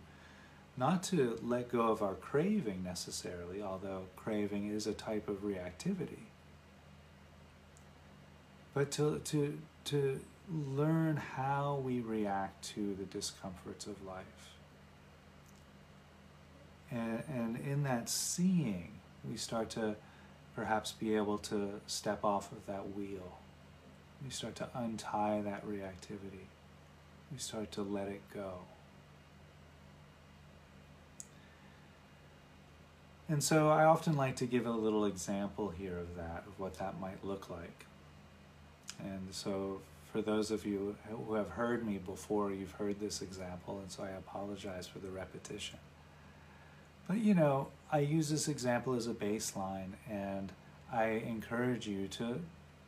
not 0.79 1.03
to 1.03 1.39
let 1.43 1.71
go 1.71 1.89
of 1.89 2.03
our 2.03 2.15
craving 2.15 2.83
necessarily, 2.85 3.63
although 3.63 4.05
craving 4.17 4.71
is 4.71 4.87
a 4.87 4.95
type 4.95 5.29
of 5.29 5.43
reactivity 5.43 6.27
but 8.77 8.91
to, 8.91 9.19
to, 9.25 9.59
to 9.85 10.21
learn 10.53 11.17
how 11.17 11.81
we 11.83 12.01
react 12.01 12.63
to 12.63 12.95
the 12.97 13.05
discomforts 13.05 13.87
of 13.87 14.05
life. 14.05 14.53
And, 16.91 17.23
and 17.27 17.57
in 17.57 17.85
that 17.85 18.11
seeing, 18.11 18.93
we 19.27 19.39
start 19.39 19.71
to 19.71 19.97
perhaps 20.55 20.93
be 20.93 21.17
able 21.17 21.39
to 21.39 21.81
step 21.87 22.23
off 22.23 22.53
of 22.53 22.67
that 22.67 22.95
wheel. 22.95 23.39
We 24.27 24.33
start 24.33 24.57
to 24.57 24.69
untie 24.75 25.41
that 25.43 25.65
reactivity. 25.65 26.49
We 27.31 27.39
start 27.39 27.71
to 27.73 27.83
let 27.83 28.09
it 28.09 28.23
go. 28.35 28.55
And 33.29 33.43
so 33.43 33.69
I 33.69 33.85
often 33.85 34.17
like 34.17 34.35
to 34.37 34.47
give 34.47 34.67
a 34.67 34.73
little 34.73 35.05
example 35.05 35.69
here 35.69 35.97
of 35.97 36.17
that, 36.17 36.43
of 36.45 36.59
what 36.59 36.77
that 36.79 37.01
might 37.01 37.25
look 37.25 37.49
like. 37.49 37.87
And 38.99 39.29
so, 39.31 39.81
for 40.11 40.21
those 40.23 40.51
of 40.51 40.65
you 40.65 40.97
who 41.09 41.35
have 41.35 41.51
heard 41.51 41.87
me 41.87 41.99
before, 41.99 42.51
you've 42.51 42.73
heard 42.73 42.99
this 42.99 43.21
example, 43.23 43.79
and 43.81 43.93
so 43.93 44.03
I 44.05 44.11
apologize 44.11 44.87
for 44.87 44.99
the 44.99 45.09
repetition. 45.09 45.79
But 47.07 47.19
you 47.19 47.35
know, 47.35 47.69
I 47.93 47.99
use 47.99 48.31
this 48.31 48.49
example 48.49 48.95
as 48.95 49.07
a 49.07 49.15
baseline, 49.15 49.93
and 50.11 50.51
I 50.93 51.05
encourage 51.05 51.87
you 51.87 52.09
to 52.09 52.41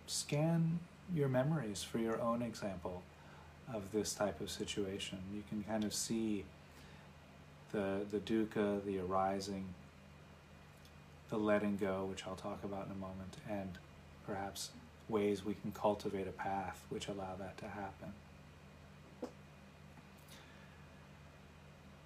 scan 0.06 0.78
your 1.14 1.28
memories 1.28 1.82
for 1.82 1.98
your 1.98 2.20
own 2.20 2.42
example 2.42 3.02
of 3.72 3.92
this 3.92 4.14
type 4.14 4.40
of 4.40 4.50
situation. 4.50 5.18
You 5.34 5.42
can 5.48 5.62
kind 5.64 5.84
of 5.84 5.94
see 5.94 6.44
the, 7.72 8.00
the 8.10 8.18
dukkha, 8.18 8.84
the 8.84 8.98
arising, 8.98 9.66
the 11.30 11.36
letting 11.36 11.76
go, 11.76 12.06
which 12.08 12.26
I'll 12.26 12.34
talk 12.36 12.64
about 12.64 12.86
in 12.86 12.92
a 12.92 12.94
moment, 12.94 13.36
and 13.48 13.78
perhaps 14.26 14.70
ways 15.08 15.44
we 15.44 15.54
can 15.54 15.72
cultivate 15.72 16.26
a 16.26 16.32
path 16.32 16.84
which 16.88 17.08
allow 17.08 17.34
that 17.38 17.56
to 17.58 17.68
happen. 17.68 18.12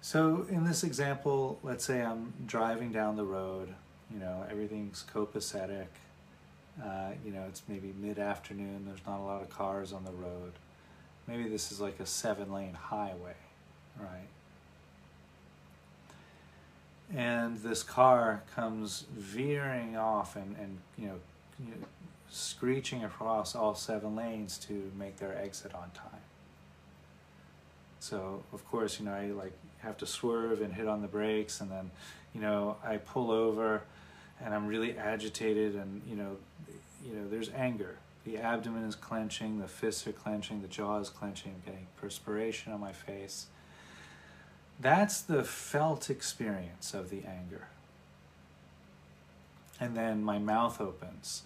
So 0.01 0.45
in 0.49 0.65
this 0.65 0.83
example, 0.83 1.59
let's 1.63 1.85
say 1.85 2.01
I'm 2.01 2.33
driving 2.45 2.91
down 2.91 3.15
the 3.15 3.23
road, 3.23 3.73
You 4.13 4.19
know, 4.19 4.45
everything's 4.51 5.03
copacetic. 5.11 5.87
Uh, 6.81 7.11
you 7.23 7.31
know, 7.31 7.43
it's 7.47 7.61
maybe 7.67 7.93
mid 7.99 8.17
afternoon, 8.17 8.85
there's 8.87 9.05
not 9.05 9.19
a 9.19 9.23
lot 9.23 9.41
of 9.41 9.49
cars 9.49 9.93
on 9.93 10.03
the 10.05 10.11
road. 10.11 10.53
Maybe 11.27 11.47
this 11.47 11.71
is 11.71 11.79
like 11.79 11.99
a 11.99 12.05
seven 12.05 12.51
lane 12.51 12.73
highway, 12.73 13.35
right? 13.99 14.27
And 17.15 17.61
this 17.61 17.83
car 17.83 18.41
comes 18.55 19.05
veering 19.15 19.95
off 19.95 20.35
and, 20.35 20.55
and 20.57 20.79
you, 20.97 21.07
know, 21.07 21.19
you 21.59 21.71
know, 21.71 21.87
screeching 22.29 23.03
across 23.03 23.55
all 23.55 23.75
seven 23.75 24.15
lanes 24.15 24.57
to 24.57 24.91
make 24.97 25.17
their 25.17 25.37
exit 25.37 25.73
on 25.75 25.91
time. 25.93 26.21
So 27.99 28.43
of 28.51 28.67
course, 28.67 28.99
you 28.99 29.05
know, 29.05 29.13
I 29.13 29.27
like 29.27 29.53
have 29.79 29.97
to 29.99 30.07
swerve 30.07 30.61
and 30.61 30.73
hit 30.73 30.87
on 30.87 31.01
the 31.01 31.07
brakes 31.07 31.61
and 31.61 31.69
then, 31.69 31.91
you 32.33 32.41
know, 32.41 32.77
I 32.83 32.97
pull 32.97 33.29
over 33.29 33.83
and 34.41 34.53
I'm 34.53 34.67
really 34.67 34.97
agitated 34.97 35.75
and, 35.75 36.01
you 36.07 36.15
know, 36.15 36.37
you 37.05 37.15
know, 37.15 37.27
there's 37.27 37.49
anger. 37.49 37.97
The 38.25 38.37
abdomen 38.37 38.83
is 38.83 38.95
clenching, 38.95 39.59
the 39.59 39.67
fists 39.67 40.07
are 40.07 40.13
clenching, 40.13 40.61
the 40.61 40.67
jaw 40.67 40.99
is 40.99 41.09
clenching, 41.09 41.53
I'm 41.55 41.71
getting 41.71 41.87
perspiration 41.97 42.71
on 42.71 42.79
my 42.79 42.93
face. 42.93 43.47
That's 44.79 45.21
the 45.21 45.43
felt 45.43 46.09
experience 46.09 46.93
of 46.93 47.09
the 47.09 47.23
anger. 47.25 47.67
And 49.79 49.95
then 49.95 50.23
my 50.23 50.39
mouth 50.39 50.79
opens 50.79 51.43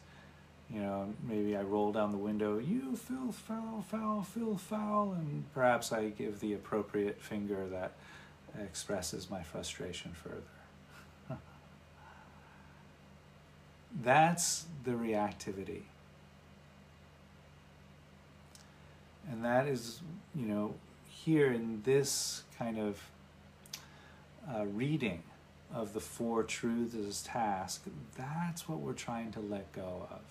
you 0.73 0.81
know, 0.81 1.13
maybe 1.23 1.55
I 1.55 1.61
roll 1.61 1.91
down 1.91 2.11
the 2.11 2.17
window, 2.17 2.57
you 2.57 2.95
feel 2.95 3.31
foul, 3.31 3.85
foul, 3.87 4.23
feel 4.23 4.57
foul, 4.57 5.13
and 5.13 5.45
perhaps 5.53 5.93
I 5.93 6.09
give 6.09 6.39
the 6.39 6.53
appropriate 6.53 7.21
finger 7.21 7.67
that 7.67 7.93
expresses 8.61 9.29
my 9.29 9.43
frustration 9.43 10.11
further. 10.11 10.41
That's 14.03 14.65
the 14.83 14.91
reactivity. 14.91 15.81
And 19.29 19.43
that 19.43 19.67
is, 19.67 19.99
you 20.35 20.45
know, 20.45 20.75
here 21.09 21.51
in 21.51 21.81
this 21.83 22.43
kind 22.57 22.79
of 22.79 23.01
uh, 24.49 24.65
reading 24.65 25.23
of 25.73 25.93
the 25.93 25.99
Four 25.99 26.43
Truths 26.43 27.23
task, 27.23 27.83
that's 28.17 28.69
what 28.69 28.79
we're 28.79 28.93
trying 28.93 29.31
to 29.33 29.39
let 29.39 29.73
go 29.73 30.07
of 30.11 30.21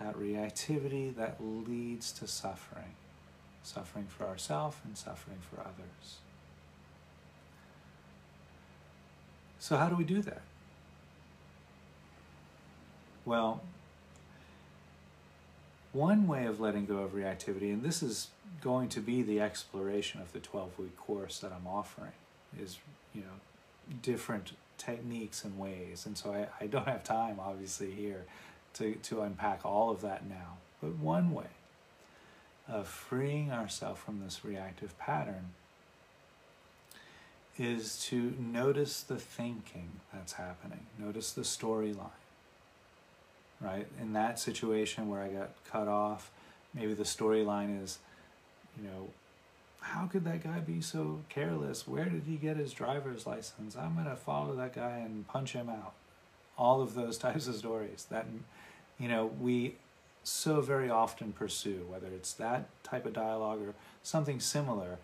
that 0.00 0.18
reactivity 0.18 1.14
that 1.14 1.36
leads 1.40 2.10
to 2.12 2.26
suffering, 2.26 2.94
suffering 3.62 4.06
for 4.08 4.24
ourselves 4.24 4.78
and 4.84 4.96
suffering 4.96 5.38
for 5.50 5.60
others. 5.60 6.18
So, 9.58 9.76
how 9.76 9.90
do 9.90 9.96
we 9.96 10.04
do 10.04 10.22
that? 10.22 10.40
Well, 13.30 13.60
one 15.92 16.26
way 16.26 16.46
of 16.46 16.58
letting 16.58 16.84
go 16.86 16.96
of 16.96 17.12
reactivity, 17.12 17.72
and 17.72 17.80
this 17.80 18.02
is 18.02 18.26
going 18.60 18.88
to 18.88 19.00
be 19.00 19.22
the 19.22 19.40
exploration 19.40 20.20
of 20.20 20.32
the 20.32 20.40
12 20.40 20.76
week 20.80 20.96
course 20.96 21.38
that 21.38 21.52
I'm 21.52 21.68
offering, 21.68 22.10
is, 22.60 22.78
you 23.14 23.20
know, 23.20 23.94
different 24.02 24.54
techniques 24.78 25.44
and 25.44 25.56
ways. 25.60 26.06
And 26.06 26.18
so 26.18 26.32
I, 26.32 26.64
I 26.64 26.66
don't 26.66 26.88
have 26.88 27.04
time, 27.04 27.36
obviously, 27.38 27.92
here 27.92 28.24
to, 28.74 28.96
to 28.96 29.20
unpack 29.20 29.64
all 29.64 29.90
of 29.90 30.00
that 30.00 30.28
now. 30.28 30.56
But 30.82 30.96
one 30.96 31.32
way 31.32 31.52
of 32.66 32.88
freeing 32.88 33.52
ourselves 33.52 34.00
from 34.00 34.24
this 34.24 34.44
reactive 34.44 34.98
pattern 34.98 35.50
is 37.56 38.04
to 38.06 38.34
notice 38.40 39.02
the 39.04 39.18
thinking 39.18 40.00
that's 40.12 40.32
happening, 40.32 40.86
notice 40.98 41.30
the 41.30 41.42
storyline. 41.42 42.19
Right? 43.60 43.86
In 44.00 44.14
that 44.14 44.38
situation 44.38 45.10
where 45.10 45.20
I 45.20 45.28
got 45.28 45.50
cut 45.70 45.86
off, 45.86 46.30
maybe 46.72 46.94
the 46.94 47.02
storyline 47.02 47.82
is, 47.82 47.98
you 48.80 48.88
know, 48.88 49.08
how 49.80 50.06
could 50.06 50.24
that 50.24 50.42
guy 50.42 50.60
be 50.60 50.80
so 50.80 51.20
careless? 51.28 51.86
Where 51.86 52.06
did 52.06 52.22
he 52.26 52.36
get 52.36 52.56
his 52.56 52.72
driver's 52.72 53.26
license? 53.26 53.76
I'm 53.76 53.94
going 53.94 54.06
to 54.06 54.16
follow 54.16 54.54
that 54.56 54.74
guy 54.74 54.98
and 54.98 55.26
punch 55.28 55.52
him 55.52 55.68
out. 55.68 55.92
All 56.56 56.80
of 56.80 56.94
those 56.94 57.18
types 57.26 57.46
of 57.46 57.56
stories 57.56 58.06
that 58.10 58.26
you 59.00 59.08
know, 59.08 59.30
we 59.40 59.76
so 60.22 60.60
very 60.60 60.90
often 60.90 61.32
pursue, 61.32 61.86
whether 61.88 62.06
it's 62.08 62.34
that 62.34 62.68
type 62.84 63.06
of 63.06 63.14
dialogue 63.14 63.60
or 63.66 63.74
something 64.02 64.38
similar. 64.38 64.98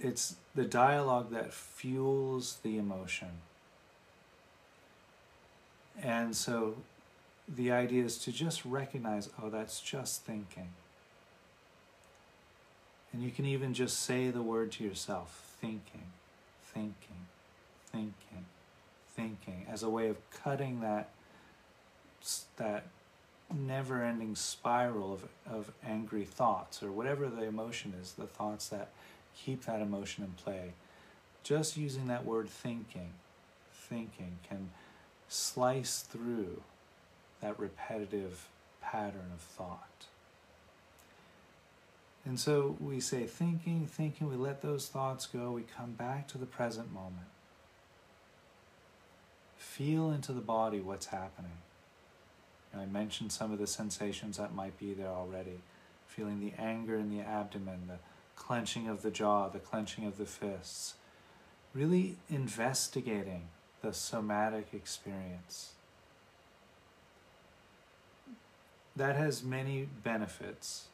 It's 0.00 0.36
the 0.54 0.64
dialogue 0.64 1.30
that 1.30 1.52
fuels 1.52 2.58
the 2.62 2.78
emotion. 2.78 3.28
And 6.02 6.34
so 6.34 6.76
the 7.48 7.70
idea 7.70 8.04
is 8.04 8.18
to 8.18 8.32
just 8.32 8.64
recognize, 8.64 9.28
oh, 9.42 9.50
that's 9.50 9.80
just 9.80 10.24
thinking. 10.24 10.70
And 13.12 13.22
you 13.22 13.30
can 13.30 13.44
even 13.44 13.74
just 13.74 14.00
say 14.00 14.30
the 14.30 14.42
word 14.42 14.72
to 14.72 14.84
yourself 14.84 15.56
thinking, 15.60 16.08
thinking, 16.62 17.26
thinking, 17.86 18.46
thinking, 19.14 19.66
as 19.70 19.82
a 19.82 19.88
way 19.88 20.08
of 20.08 20.16
cutting 20.30 20.80
that 20.80 21.10
that 22.56 22.86
never-ending 23.54 24.34
spiral 24.34 25.12
of, 25.12 25.28
of 25.46 25.72
angry 25.86 26.24
thoughts 26.24 26.82
or 26.82 26.90
whatever 26.90 27.28
the 27.28 27.44
emotion 27.44 27.92
is, 28.00 28.12
the 28.12 28.26
thoughts 28.26 28.68
that 28.68 28.88
keep 29.36 29.66
that 29.66 29.80
emotion 29.80 30.24
in 30.24 30.30
play. 30.32 30.72
Just 31.42 31.76
using 31.76 32.06
that 32.06 32.24
word 32.24 32.48
thinking, 32.48 33.10
thinking 33.72 34.38
can 34.48 34.70
slice 35.28 36.00
through 36.00 36.62
that 37.40 37.58
repetitive 37.58 38.48
pattern 38.80 39.30
of 39.32 39.40
thought. 39.40 40.06
And 42.24 42.40
so 42.40 42.76
we 42.80 43.00
say 43.00 43.24
thinking, 43.24 43.86
thinking, 43.86 44.30
we 44.30 44.36
let 44.36 44.62
those 44.62 44.88
thoughts 44.88 45.26
go, 45.26 45.50
we 45.50 45.62
come 45.62 45.92
back 45.92 46.26
to 46.28 46.38
the 46.38 46.46
present 46.46 46.92
moment. 46.92 47.26
Feel 49.58 50.10
into 50.10 50.32
the 50.32 50.40
body 50.40 50.80
what's 50.80 51.06
happening. 51.06 51.58
I 52.76 52.86
mentioned 52.86 53.30
some 53.30 53.52
of 53.52 53.58
the 53.58 53.66
sensations 53.66 54.36
that 54.36 54.54
might 54.54 54.78
be 54.78 54.94
there 54.94 55.08
already. 55.08 55.60
Feeling 56.06 56.40
the 56.40 56.52
anger 56.58 56.96
in 56.96 57.10
the 57.10 57.22
abdomen, 57.22 57.88
the 57.88 57.98
clenching 58.36 58.88
of 58.88 59.02
the 59.02 59.10
jaw, 59.10 59.48
the 59.48 59.58
clenching 59.58 60.06
of 60.06 60.16
the 60.16 60.26
fists. 60.26 60.94
Really 61.74 62.16
investigating 62.30 63.48
the 63.82 63.92
somatic 63.92 64.68
experience. 64.72 65.72
That 68.96 69.16
has 69.16 69.42
many 69.42 69.88
benefits, 70.04 70.86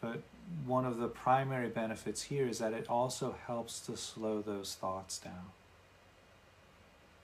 but 0.00 0.22
one 0.64 0.84
of 0.84 0.98
the 0.98 1.08
primary 1.08 1.68
benefits 1.68 2.22
here 2.22 2.46
is 2.46 2.58
that 2.58 2.72
it 2.72 2.88
also 2.88 3.34
helps 3.46 3.80
to 3.80 3.96
slow 3.96 4.40
those 4.40 4.74
thoughts 4.74 5.18
down. 5.18 5.50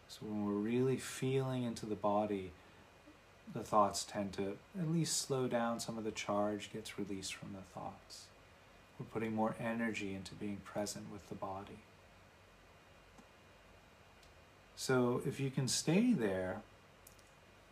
So 0.09 0.21
when 0.23 0.45
we're 0.45 0.53
really 0.53 0.97
feeling 0.97 1.65
into 1.65 1.87
the 1.87 1.95
body, 1.95 2.51
the 3.53 3.63
thoughts 3.63 4.05
tend 4.05 4.33
to 4.35 4.57
at 4.79 4.91
least 4.91 5.21
slow 5.21 5.47
down 5.47 5.81
some 5.81 5.99
of 5.99 6.05
the 6.05 6.11
charge 6.11 6.73
gets 6.73 6.99
released 6.99 7.35
from 7.35 7.53
the 7.53 7.79
thoughts. 7.79 8.25
We're 8.99 9.07
putting 9.07 9.35
more 9.35 9.55
energy 9.61 10.15
into 10.15 10.35
being 10.35 10.59
present 10.65 11.07
with 11.13 11.29
the 11.29 11.35
body. 11.35 11.79
So 14.77 15.23
if 15.27 15.39
you 15.39 15.51
can 15.51 15.69
stay 15.69 16.13
there, 16.13 16.63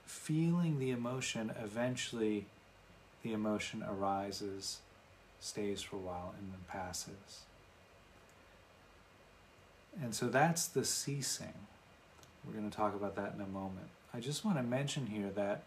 feeling 0.06 0.78
the 0.78 0.90
emotion, 0.90 1.52
eventually 1.62 2.46
the 3.22 3.32
emotion 3.32 3.84
arises, 3.88 4.78
stays 5.40 5.82
for 5.82 5.96
a 5.96 6.00
while, 6.00 6.34
and 6.38 6.52
then 6.52 6.60
passes. 6.68 7.42
And 10.00 10.14
so 10.14 10.28
that's 10.28 10.66
the 10.66 10.84
ceasing. 10.84 11.54
We're 12.46 12.52
going 12.52 12.70
to 12.70 12.76
talk 12.76 12.94
about 12.94 13.16
that 13.16 13.34
in 13.34 13.40
a 13.40 13.46
moment. 13.46 13.88
I 14.14 14.20
just 14.20 14.44
want 14.44 14.56
to 14.56 14.62
mention 14.62 15.06
here 15.06 15.30
that 15.34 15.64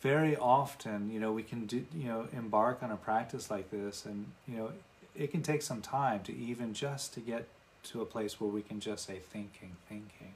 very 0.00 0.36
often, 0.36 1.10
you 1.10 1.18
know, 1.18 1.32
we 1.32 1.42
can 1.42 1.66
do, 1.66 1.86
you 1.96 2.08
know, 2.08 2.28
embark 2.32 2.82
on 2.82 2.90
a 2.90 2.96
practice 2.96 3.50
like 3.50 3.70
this, 3.70 4.04
and 4.04 4.26
you 4.46 4.56
know, 4.56 4.72
it 5.16 5.30
can 5.30 5.42
take 5.42 5.62
some 5.62 5.80
time 5.80 6.22
to 6.24 6.36
even 6.36 6.74
just 6.74 7.14
to 7.14 7.20
get 7.20 7.48
to 7.84 8.02
a 8.02 8.04
place 8.04 8.40
where 8.40 8.50
we 8.50 8.60
can 8.60 8.80
just 8.80 9.06
say 9.06 9.18
thinking, 9.18 9.76
thinking, 9.88 10.34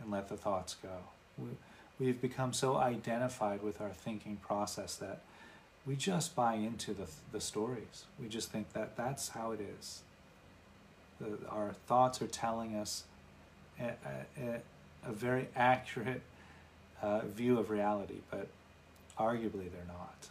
and 0.00 0.10
let 0.10 0.28
the 0.28 0.36
thoughts 0.36 0.76
go. 0.82 0.88
We, 1.36 1.50
we've 1.98 2.20
become 2.20 2.52
so 2.52 2.76
identified 2.76 3.62
with 3.62 3.80
our 3.80 3.90
thinking 3.90 4.36
process 4.36 4.96
that 4.96 5.20
we 5.86 5.96
just 5.96 6.36
buy 6.36 6.54
into 6.54 6.92
the, 6.92 7.06
the 7.32 7.40
stories. 7.40 8.04
We 8.20 8.28
just 8.28 8.50
think 8.50 8.72
that 8.74 8.96
that's 8.96 9.30
how 9.30 9.52
it 9.52 9.60
is. 9.60 10.02
The, 11.20 11.38
our 11.48 11.72
thoughts 11.86 12.20
are 12.20 12.26
telling 12.26 12.76
us 12.76 13.04
a, 13.80 13.94
a, 14.38 14.60
a 15.08 15.12
very 15.12 15.48
accurate 15.56 16.22
uh, 17.02 17.20
view 17.20 17.58
of 17.58 17.70
reality, 17.70 18.18
but 18.30 18.48
arguably 19.18 19.70
they're 19.72 19.88
not. 19.88 20.28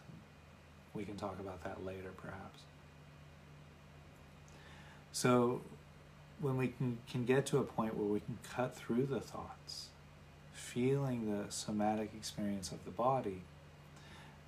We 0.93 1.03
can 1.03 1.15
talk 1.15 1.39
about 1.39 1.63
that 1.63 1.85
later, 1.85 2.11
perhaps. 2.17 2.59
So, 5.11 5.61
when 6.39 6.57
we 6.57 6.67
can, 6.67 6.99
can 7.09 7.25
get 7.25 7.47
to 7.47 7.57
a 7.57 7.63
point 7.63 7.97
where 7.97 8.07
we 8.07 8.19
can 8.19 8.37
cut 8.53 8.75
through 8.75 9.07
the 9.07 9.19
thoughts, 9.19 9.87
feeling 10.73 11.31
the 11.31 11.51
somatic 11.51 12.11
experience 12.15 12.71
of 12.71 12.83
the 12.83 12.91
body, 12.91 13.41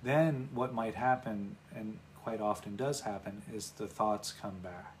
then 0.02 0.48
what 0.52 0.74
might 0.74 0.94
happen, 0.94 1.56
and 1.74 1.98
quite 2.22 2.40
often 2.40 2.76
does 2.76 3.00
happen, 3.02 3.42
is 3.52 3.70
the 3.70 3.86
thoughts 3.86 4.32
come 4.40 4.58
back. 4.62 4.94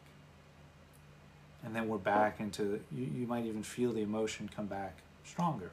And 1.62 1.76
then 1.76 1.88
we're 1.88 1.98
back 1.98 2.40
into, 2.40 2.80
you, 2.90 3.06
you 3.14 3.26
might 3.26 3.44
even 3.44 3.62
feel 3.62 3.92
the 3.92 4.00
emotion 4.00 4.48
come 4.54 4.66
back 4.66 4.96
stronger. 5.24 5.72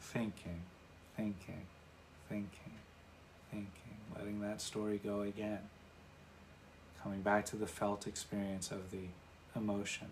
Thinking, 0.00 0.62
thinking, 1.16 1.66
thinking, 2.28 2.78
thinking, 3.50 3.96
letting 4.16 4.40
that 4.40 4.62
story 4.62 5.00
go 5.04 5.20
again. 5.20 5.60
Coming 7.02 7.20
back 7.20 7.44
to 7.46 7.56
the 7.56 7.66
felt 7.66 8.06
experience 8.06 8.70
of 8.70 8.90
the 8.90 9.08
emotion. 9.54 10.06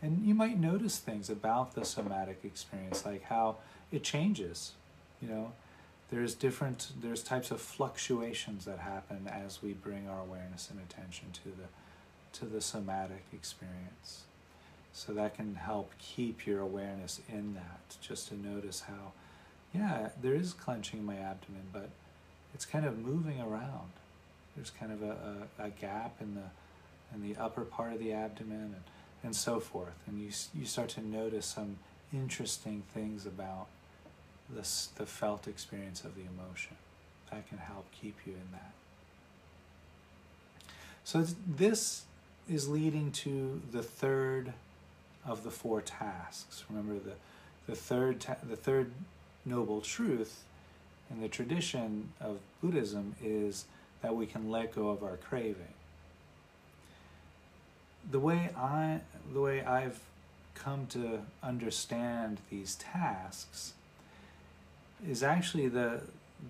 And 0.00 0.24
you 0.24 0.34
might 0.34 0.58
notice 0.58 0.98
things 0.98 1.28
about 1.28 1.74
the 1.74 1.84
somatic 1.84 2.40
experience, 2.44 3.04
like 3.04 3.24
how 3.24 3.56
it 3.90 4.04
changes. 4.04 4.72
You 5.20 5.28
know, 5.28 5.52
there's 6.10 6.34
different, 6.34 6.88
there's 7.02 7.22
types 7.22 7.50
of 7.50 7.60
fluctuations 7.60 8.64
that 8.64 8.78
happen 8.78 9.28
as 9.28 9.60
we 9.62 9.72
bring 9.72 10.08
our 10.08 10.20
awareness 10.20 10.70
and 10.70 10.78
attention 10.80 11.32
to 11.32 11.44
the, 11.44 12.38
to 12.38 12.44
the 12.44 12.60
somatic 12.60 13.24
experience. 13.32 14.22
So 14.92 15.12
that 15.14 15.34
can 15.34 15.56
help 15.56 15.92
keep 15.98 16.46
your 16.46 16.60
awareness 16.60 17.20
in 17.28 17.54
that, 17.54 17.96
just 18.00 18.28
to 18.28 18.34
notice 18.34 18.82
how, 18.82 19.12
yeah, 19.74 20.10
there 20.22 20.34
is 20.34 20.52
clenching 20.52 21.00
in 21.00 21.04
my 21.04 21.16
abdomen, 21.16 21.62
but 21.72 21.90
it's 22.54 22.64
kind 22.64 22.84
of 22.84 22.98
moving 22.98 23.40
around. 23.40 23.90
There's 24.54 24.70
kind 24.70 24.92
of 24.92 25.02
a, 25.02 25.46
a, 25.58 25.66
a 25.66 25.70
gap 25.70 26.16
in 26.20 26.34
the, 26.34 27.14
in 27.14 27.22
the 27.22 27.40
upper 27.40 27.62
part 27.62 27.92
of 27.92 27.98
the 27.98 28.12
abdomen 28.12 28.62
and, 28.62 28.82
and 29.22 29.34
so 29.34 29.60
forth. 29.60 29.94
And 30.06 30.20
you, 30.20 30.30
you 30.54 30.66
start 30.66 30.90
to 30.90 31.00
notice 31.00 31.46
some 31.46 31.76
interesting 32.12 32.82
things 32.94 33.26
about 33.26 33.66
this, 34.50 34.88
the 34.96 35.06
felt 35.06 35.46
experience 35.46 36.04
of 36.04 36.14
the 36.14 36.22
emotion. 36.22 36.76
That 37.30 37.46
can 37.48 37.58
help 37.58 37.86
keep 37.92 38.16
you 38.26 38.32
in 38.32 38.52
that. 38.52 38.72
So 41.04 41.24
this 41.46 42.04
is 42.48 42.68
leading 42.68 43.12
to 43.12 43.60
the 43.70 43.82
third 43.82 44.52
of 45.26 45.44
the 45.44 45.50
four 45.50 45.82
tasks. 45.82 46.64
Remember 46.70 46.94
the, 46.94 47.14
the 47.66 47.76
third 47.76 48.24
the 48.48 48.56
third 48.56 48.92
noble 49.44 49.80
truth 49.80 50.44
in 51.10 51.20
the 51.20 51.28
tradition 51.28 52.10
of 52.20 52.38
Buddhism 52.62 53.14
is 53.22 53.66
that 54.02 54.14
we 54.14 54.26
can 54.26 54.50
let 54.50 54.74
go 54.74 54.88
of 54.88 55.02
our 55.02 55.16
craving. 55.16 55.74
The 58.10 58.20
way 58.20 58.50
I 58.56 59.00
the 59.32 59.40
way 59.40 59.64
I've 59.64 60.00
come 60.54 60.86
to 60.88 61.20
understand 61.42 62.40
these 62.50 62.74
tasks 62.76 63.74
is 65.06 65.22
actually 65.22 65.68
the 65.68 66.02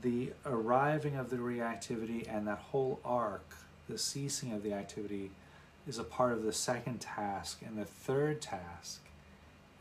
the 0.02 0.30
arriving 0.44 1.16
of 1.16 1.30
the 1.30 1.36
reactivity 1.36 2.26
and 2.28 2.46
that 2.46 2.58
whole 2.58 3.00
arc, 3.04 3.56
the 3.88 3.98
ceasing 3.98 4.52
of 4.52 4.62
the 4.62 4.72
activity, 4.72 5.30
is 5.86 5.98
a 5.98 6.04
part 6.04 6.32
of 6.32 6.42
the 6.42 6.52
second 6.52 7.00
task. 7.00 7.60
And 7.66 7.78
the 7.78 7.84
third 7.84 8.40
task 8.40 9.00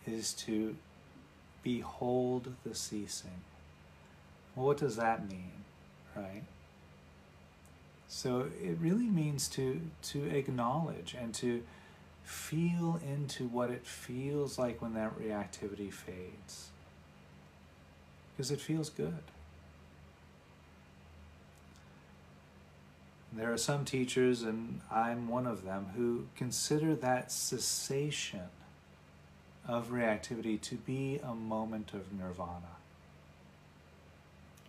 is 0.06 0.34
to 0.34 0.76
behold 1.64 2.54
the 2.66 2.74
ceasing. 2.74 3.42
Well, 4.56 4.68
what 4.68 4.78
does 4.78 4.96
that 4.96 5.30
mean, 5.30 5.52
right? 6.16 6.44
So 8.08 8.48
it 8.64 8.78
really 8.80 9.10
means 9.10 9.48
to 9.50 9.82
to 10.04 10.26
acknowledge 10.26 11.16
and 11.20 11.34
to 11.36 11.64
feel 12.24 13.00
into 13.06 13.48
what 13.48 13.70
it 13.70 13.86
feels 13.86 14.58
like 14.58 14.82
when 14.82 14.94
that 14.94 15.18
reactivity 15.18 15.92
fades 15.92 16.70
because 18.38 18.52
it 18.52 18.62
feels 18.62 18.90
good. 18.92 19.24
There 23.34 23.52
are 23.52 23.58
some 23.58 23.84
teachers, 23.84 24.44
and 24.44 24.82
I'm 24.92 25.28
one 25.28 25.48
of 25.48 25.66
them, 25.66 25.88
who 25.96 26.28
consider 26.36 26.96
that 26.96 27.32
cessation 27.32 28.50
of 29.68 29.90
reactivity 29.90 30.62
to 30.62 30.76
be 30.76 31.20
a 31.24 31.34
moment 31.34 31.94
of 31.94 32.14
nirvana. 32.14 32.78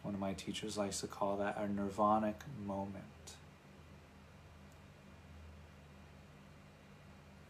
One 0.03 0.15
of 0.15 0.21
my 0.21 0.33
teachers 0.33 0.79
likes 0.79 1.01
to 1.03 1.07
call 1.07 1.37
that 1.37 1.59
a 1.59 1.69
nirvanic 1.69 2.35
moment. 2.67 3.05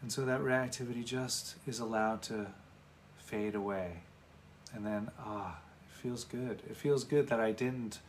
And 0.01 0.11
so 0.11 0.25
that 0.25 0.41
reactivity 0.41 1.03
just 1.03 1.55
is 1.67 1.79
allowed 1.79 2.21
to 2.23 2.47
fade 3.17 3.55
away. 3.55 4.01
And 4.73 4.85
then, 4.85 5.11
ah, 5.19 5.57
it 5.89 6.01
feels 6.01 6.23
good. 6.23 6.61
It 6.69 6.77
feels 6.77 7.03
good 7.03 7.27
that 7.27 7.39
I 7.39 7.51
didn't 7.51 7.99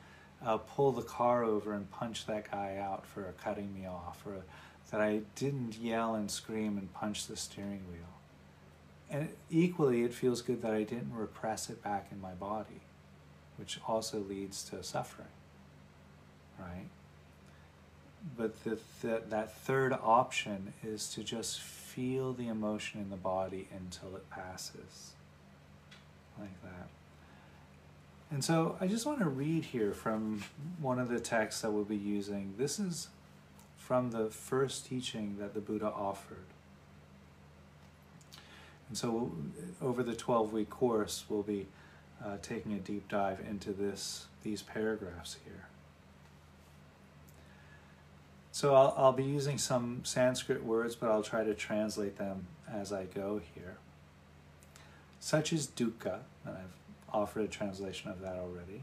uh, 0.45 0.59
pull 0.59 0.93
the 0.93 1.03
car 1.03 1.45
over 1.45 1.73
and 1.73 1.91
punch 1.91 2.27
that 2.27 2.51
guy 2.51 2.79
out 2.81 3.07
for 3.07 3.35
cutting 3.43 3.75
me 3.75 3.87
off, 3.87 4.23
or 4.27 4.43
that 4.91 5.01
I 5.01 5.21
didn't 5.35 5.77
yell 5.77 6.15
and 6.15 6.31
scream 6.31 6.79
and 6.79 6.93
punch 6.95 7.27
the 7.27 7.37
steering 7.37 7.83
wheel. 7.91 8.11
And 9.11 9.29
equally, 9.51 10.03
it 10.03 10.15
feels 10.15 10.41
good 10.41 10.63
that 10.63 10.73
I 10.73 10.85
didn't 10.85 11.15
repress 11.15 11.69
it 11.69 11.83
back 11.83 12.09
in 12.13 12.21
my 12.21 12.33
body, 12.33 12.83
which 13.57 13.81
also 13.87 14.21
leads 14.21 14.63
to 14.71 14.83
suffering, 14.85 15.29
right? 16.59 16.87
But 18.37 18.63
the, 18.65 18.79
the, 19.01 19.23
that 19.31 19.57
third 19.59 19.93
option 19.93 20.75
is 20.85 21.09
to 21.15 21.25
just 21.25 21.61
feel 22.01 22.33
the 22.33 22.49
emotion 22.49 22.99
in 22.99 23.11
the 23.11 23.17
body 23.17 23.69
until 23.77 24.17
it 24.17 24.31
passes, 24.31 25.13
like 26.39 26.63
that. 26.63 26.89
And 28.31 28.43
so 28.43 28.77
I 28.81 28.87
just 28.87 29.05
want 29.05 29.19
to 29.19 29.29
read 29.29 29.67
here 29.67 29.93
from 29.93 30.43
one 30.81 30.99
of 30.99 31.11
the 31.11 31.21
texts 31.21 31.61
that 31.61 31.73
we'll 31.73 31.85
be 31.85 31.97
using. 31.97 32.55
This 32.57 32.79
is 32.79 33.09
from 33.77 34.13
the 34.13 34.31
first 34.31 34.87
teaching 34.87 35.37
that 35.41 35.53
the 35.53 35.61
Buddha 35.61 35.89
offered. 35.89 36.47
And 38.89 38.97
so 38.97 39.33
over 39.83 40.03
the 40.03 40.15
12 40.15 40.55
week 40.55 40.71
course, 40.71 41.27
we'll 41.29 41.43
be 41.43 41.67
uh, 42.25 42.39
taking 42.41 42.73
a 42.73 42.79
deep 42.79 43.11
dive 43.11 43.41
into 43.41 43.73
this, 43.73 44.27
these 44.43 44.63
paragraphs 44.63 45.37
here. 45.45 45.70
So 48.61 48.75
I'll, 48.75 48.93
I'll 48.95 49.13
be 49.15 49.25
using 49.25 49.57
some 49.57 50.03
Sanskrit 50.05 50.63
words, 50.63 50.95
but 50.95 51.11
I'll 51.11 51.23
try 51.23 51.45
to 51.45 51.55
translate 51.55 52.19
them 52.19 52.47
as 52.71 52.93
I 52.93 53.05
go 53.05 53.41
here. 53.55 53.79
Such 55.19 55.55
is 55.55 55.67
dukkha, 55.67 56.19
and 56.45 56.59
I've 56.59 56.75
offered 57.11 57.45
a 57.45 57.49
translation 57.49 58.11
of 58.11 58.21
that 58.21 58.37
already. 58.37 58.83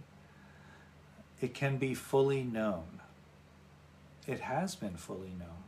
It 1.42 1.54
can 1.54 1.78
be 1.78 1.94
fully 1.94 2.42
known. 2.42 3.02
It 4.26 4.40
has 4.40 4.74
been 4.74 4.98
fully 4.98 5.34
known. 5.38 5.62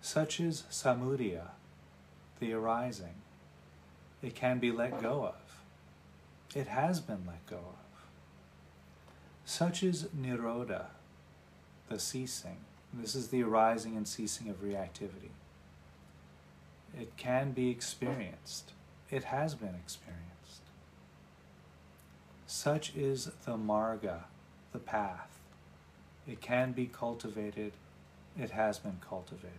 Such 0.00 0.38
is 0.38 0.62
samudaya, 0.70 1.48
the 2.38 2.52
arising. 2.52 3.22
It 4.22 4.36
can 4.36 4.60
be 4.60 4.70
let 4.70 5.02
go 5.02 5.24
of. 5.26 6.54
It 6.54 6.68
has 6.68 7.00
been 7.00 7.24
let 7.26 7.44
go 7.46 7.56
of. 7.56 8.04
Such 9.44 9.82
is 9.82 10.04
nirodha, 10.16 10.84
the 11.90 11.98
ceasing. 11.98 12.56
This 12.94 13.14
is 13.14 13.28
the 13.28 13.42
arising 13.42 13.96
and 13.96 14.08
ceasing 14.08 14.48
of 14.48 14.62
reactivity. 14.62 15.32
It 16.98 17.16
can 17.16 17.52
be 17.52 17.68
experienced. 17.68 18.72
It 19.10 19.24
has 19.24 19.54
been 19.54 19.74
experienced. 19.74 20.62
Such 22.46 22.94
is 22.96 23.30
the 23.44 23.56
marga, 23.56 24.22
the 24.72 24.78
path. 24.78 25.40
It 26.26 26.40
can 26.40 26.72
be 26.72 26.86
cultivated, 26.86 27.72
it 28.38 28.50
has 28.50 28.78
been 28.78 28.98
cultivated. 29.06 29.56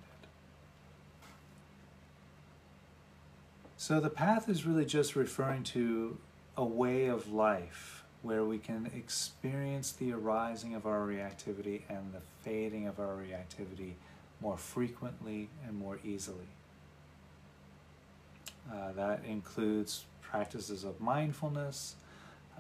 So 3.76 4.00
the 4.00 4.10
path 4.10 4.48
is 4.48 4.66
really 4.66 4.86
just 4.86 5.16
referring 5.16 5.64
to 5.64 6.18
a 6.56 6.64
way 6.64 7.08
of 7.08 7.32
life 7.32 8.01
where 8.22 8.44
we 8.44 8.58
can 8.58 8.90
experience 8.96 9.92
the 9.94 10.14
arising 10.14 10.76
of 10.76 10.86
our 10.86 11.08
reactivity 11.08 11.82
and 11.90 12.14
the 12.14 12.22
fading 12.44 12.88
of 12.88 13.00
our 13.00 13.16
reactivity 13.16 13.94
more 14.42 14.58
frequently 14.58 15.50
and 15.68 15.76
more 15.78 16.00
easily. 16.04 16.48
Uh, 18.72 18.92
that 18.94 19.22
includes 19.26 20.06
practices 20.22 20.84
of 20.84 21.00
mindfulness, 21.02 21.96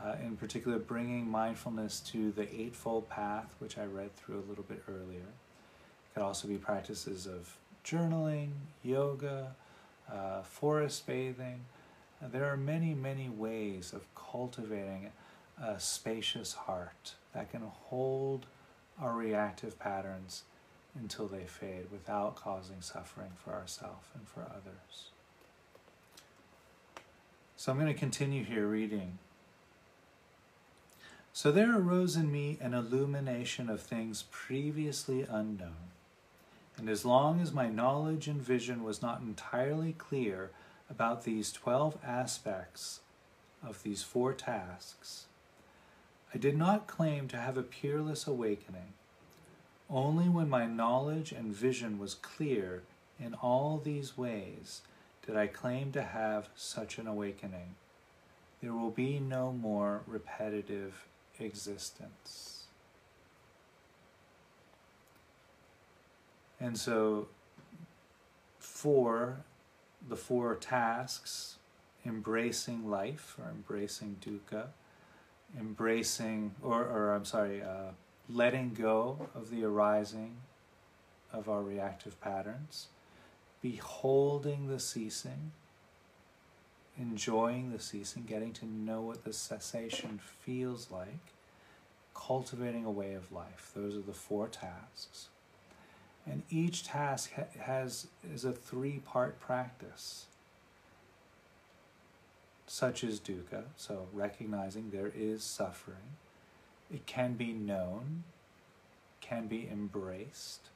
uh, 0.04 0.15
in 0.24 0.36
particular 0.36 0.80
bringing 0.80 1.30
mindfulness 1.30 2.00
to 2.00 2.32
the 2.32 2.54
Eightfold 2.54 3.08
Path, 3.10 3.54
which 3.60 3.78
I 3.78 3.86
read 3.86 4.15
through 4.15 4.39
a 4.39 4.47
little 4.50 4.63
bit 4.63 4.84
earlier. 4.88 5.19
It 5.19 6.13
could 6.15 6.24
also 6.24 6.47
be 6.47 6.58
practices 6.58 7.28
of 7.28 7.56
journaling, 7.86 8.52
yoga, 8.84 9.56
uh, 10.12 10.41
forest 10.41 11.06
bathing. 11.08 11.65
There 12.21 12.45
are 12.45 12.58
many, 12.58 12.93
many 12.93 13.30
ways 13.30 13.93
of 13.93 14.13
cultivating 14.15 15.12
a 15.62 15.80
spacious 15.80 16.54
heart 16.54 17.15
that 17.34 17.52
can 17.52 17.62
hold 17.62 18.47
our 19.00 19.13
reactive 19.13 19.80
patterns 19.80 20.43
until 21.00 21.28
they 21.28 21.45
fade 21.45 21.86
without 21.91 22.36
causing 22.36 22.82
suffering 22.82 23.32
for 23.38 23.54
ourselves 23.54 24.08
and 24.13 24.28
for 24.28 24.41
others. 24.41 25.10
So 27.56 27.71
I'm 27.71 27.80
going 27.80 27.93
to 27.93 28.00
continue 28.00 28.43
here 28.43 28.67
reading. 28.67 29.19
So 31.34 31.52
there 31.52 31.78
arose 31.78 32.15
in 32.15 32.32
me 32.32 32.58
an 32.60 32.74
illumination 32.74 33.69
of 33.69 33.82
things 33.82 34.26
previously 34.32 35.26
unknown. 35.30 35.91
And 36.78 36.89
as 36.89 37.06
long 37.06 37.39
as 37.39 37.54
my 37.54 37.69
knowledge 37.69 38.28
and 38.28 38.41
vision 38.41 38.84
was 38.84 39.02
not 39.02 39.21
entirely 39.21 39.93
clear 39.93 40.50
about 40.89 41.24
these 41.24 41.52
12 41.52 41.97
aspects 42.04 43.02
of 43.63 43.84
these 43.84 44.04
four 44.04 44.34
tasks, 44.34 45.28
I 46.34 46.38
did 46.38 46.58
not 46.58 46.88
claim 46.88 47.28
to 47.30 47.38
have 47.38 47.58
a 47.58 47.63
peerless 47.63 48.26
awakening. 48.26 48.94
Only 49.89 50.30
when 50.30 50.50
my 50.50 50.65
knowledge 50.65 51.32
and 51.32 51.54
vision 51.54 52.00
was 52.00 52.15
clear 52.15 52.84
in 53.20 53.34
all 53.34 53.82
these 53.84 54.17
ways 54.17 54.82
did 55.26 55.36
I 55.36 55.48
claim 55.48 55.91
to 55.91 56.02
have 56.02 56.50
such 56.56 56.98
an 56.98 57.08
awakening. 57.08 57.76
There 58.62 58.74
will 58.74 58.91
be 58.91 59.20
no 59.20 59.52
more 59.52 60.02
repetitive 60.08 61.06
existence. 61.39 62.63
And 66.60 66.78
so, 66.78 67.28
for 68.60 69.38
the 70.08 70.15
four 70.15 70.56
tasks 70.56 71.58
embracing 72.06 72.89
life 72.89 73.36
or 73.39 73.50
embracing 73.50 74.17
dukkha, 74.22 74.67
embracing, 75.60 76.56
or, 76.62 76.84
or 76.84 77.14
I'm 77.14 77.26
sorry, 77.26 77.62
uh, 77.62 77.92
letting 78.30 78.74
go 78.74 79.30
of 79.36 79.50
the 79.50 79.64
arising 79.64 80.38
of 81.34 81.50
our 81.50 81.62
reactive 81.62 82.20
patterns, 82.22 82.88
beholding 83.62 84.68
the 84.68 84.80
ceasing, 84.80 85.52
enjoying 86.98 87.72
the 87.72 87.80
ceasing, 87.80 88.24
getting 88.24 88.54
to 88.54 88.66
know 88.66 89.02
what 89.02 89.24
the 89.24 89.34
cessation 89.34 90.20
feels 90.42 90.92
like, 90.92 91.34
cultivating 92.14 92.86
a 92.86 92.92
way 92.92 93.14
of 93.14 93.32
life. 93.32 93.72
Those 93.76 93.96
are 93.96 94.02
the 94.02 94.14
four 94.14 94.48
tasks. 94.48 95.30
And 96.26 96.44
each 96.50 96.84
task 96.84 97.32
ha- 97.36 97.44
has 97.60 98.08
is 98.34 98.46
a 98.46 98.52
three-part 98.52 99.40
practice, 99.40 100.26
such 102.71 103.03
as 103.03 103.19
dukkha, 103.19 103.63
so 103.75 104.07
recognizing 104.13 104.91
there 104.91 105.12
is 105.13 105.43
suffering. 105.43 106.15
It 106.89 107.05
can 107.05 107.34
be 107.34 107.51
known, 107.51 108.23
can 109.19 109.47
be 109.47 109.67
embraced. 109.69 110.69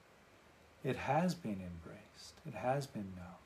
It 0.83 0.97
has 0.97 1.35
been 1.35 1.61
embraced. 1.61 2.33
It 2.45 2.53
has 2.53 2.85
been 2.85 3.13
known. 3.15 3.37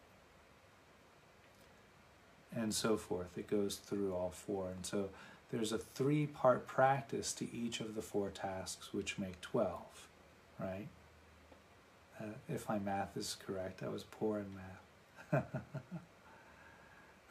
And 2.52 2.74
so 2.74 2.98
forth. 2.98 3.38
It 3.38 3.46
goes 3.46 3.76
through 3.76 4.16
all 4.16 4.32
four. 4.32 4.70
And 4.70 4.84
so 4.84 5.10
there's 5.52 5.72
a 5.72 5.78
three 5.78 6.26
part 6.26 6.66
practice 6.66 7.34
to 7.34 7.56
each 7.56 7.80
of 7.80 7.94
the 7.94 8.02
four 8.02 8.32
tasks, 8.32 8.96
which 8.96 9.20
make 9.20 9.40
12, 9.42 9.78
right? 10.60 10.88
Uh, 12.20 12.34
if 12.52 12.68
my 12.68 12.80
math 12.80 13.16
is 13.16 13.38
correct, 13.46 13.84
I 13.84 13.90
was 13.90 14.06
poor 14.10 14.40
in 14.40 14.48
math. 14.56 15.46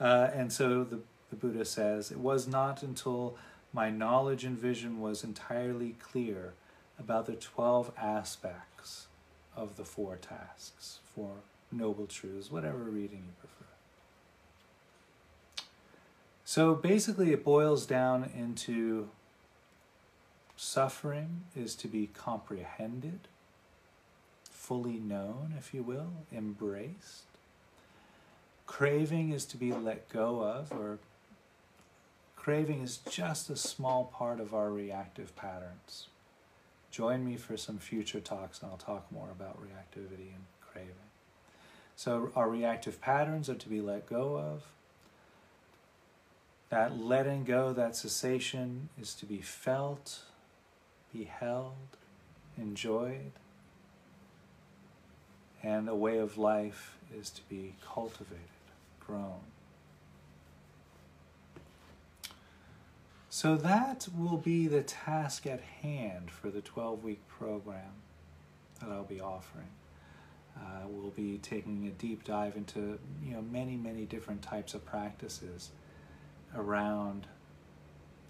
uh, 0.01 0.31
and 0.33 0.53
so 0.53 0.85
the, 0.85 1.01
the 1.31 1.37
Buddha 1.37 1.65
says, 1.65 2.11
It 2.11 2.19
was 2.19 2.47
not 2.47 2.83
until 2.83 3.37
my 3.73 3.91
knowledge 3.91 4.45
and 4.45 4.57
vision 4.57 5.01
was 5.01 5.25
entirely 5.25 5.97
clear 6.01 6.55
about 6.99 7.27
the 7.27 7.35
12 7.35 7.93
aspects 7.97 9.07
of 9.57 9.77
the 9.77 9.85
four 9.85 10.17
tasks, 10.17 11.01
four 11.15 11.37
noble 11.71 12.07
truths, 12.07 12.51
whatever 12.51 12.79
reading 12.79 13.25
you 13.27 13.33
prefer. 13.39 13.65
So 16.45 16.75
basically, 16.75 17.33
it 17.33 17.45
boils 17.45 17.85
down 17.87 18.31
into 18.35 19.11
suffering 20.57 21.43
is 21.55 21.75
to 21.77 21.89
be 21.89 22.09
comprehended, 22.09 23.21
fully 24.51 24.99
known, 24.99 25.55
if 25.59 25.73
you 25.73 25.83
will, 25.83 26.13
embraced. 26.33 27.28
Craving 28.68 29.33
is 29.33 29.44
to 29.46 29.57
be 29.57 29.72
let 29.72 30.09
go 30.09 30.44
of, 30.44 30.70
or 30.70 31.00
craving 32.37 32.83
is 32.83 32.98
just 33.11 33.50
a 33.50 33.57
small 33.57 34.04
part 34.04 34.38
of 34.38 34.54
our 34.54 34.70
reactive 34.70 35.35
patterns. 35.35 36.07
Join 36.92 37.24
me 37.24 37.37
for 37.37 37.57
some 37.57 37.78
future 37.78 38.20
talks, 38.20 38.62
and 38.62 38.70
I'll 38.70 38.76
talk 38.76 39.11
more 39.11 39.31
about 39.33 39.59
reactivity 39.61 40.31
and 40.33 40.44
craving. 40.61 40.92
So, 41.96 42.31
our 42.37 42.48
reactive 42.48 43.00
patterns 43.00 43.48
are 43.48 43.57
to 43.57 43.68
be 43.68 43.81
let 43.81 44.07
go 44.09 44.38
of 44.38 44.62
that 46.70 46.98
letting 46.98 47.44
go, 47.44 47.72
that 47.72 47.96
cessation 47.96 48.90
is 49.00 49.14
to 49.14 49.26
be 49.26 49.40
felt, 49.40 50.20
beheld, 51.12 51.74
enjoyed, 52.59 53.33
and 55.62 55.88
a 55.88 55.94
way 55.94 56.18
of 56.18 56.37
life 56.37 56.98
is 57.18 57.31
to 57.31 57.40
be 57.48 57.74
cultivated, 57.85 58.38
grown. 59.09 59.40
So 63.31 63.57
that 63.57 64.09
will 64.16 64.37
be 64.37 64.68
the 64.68 64.83
task 64.83 65.47
at 65.47 65.61
hand 65.61 66.31
for 66.31 66.51
the 66.51 66.61
12 66.61 67.03
week 67.03 67.27
program 67.29 67.92
that 68.81 68.90
I'll 68.90 69.05
be 69.05 69.21
offering. 69.21 69.71
Uh, 70.57 70.87
we'll 70.88 71.11
be 71.11 71.38
taking 71.38 71.87
a 71.87 71.90
deep 71.90 72.25
dive 72.25 72.57
into 72.57 72.99
you 73.25 73.35
know 73.35 73.42
many 73.42 73.77
many 73.77 74.05
different 74.05 74.42
types 74.42 74.75
of 74.75 74.85
practices 74.85 75.71
around 76.57 77.27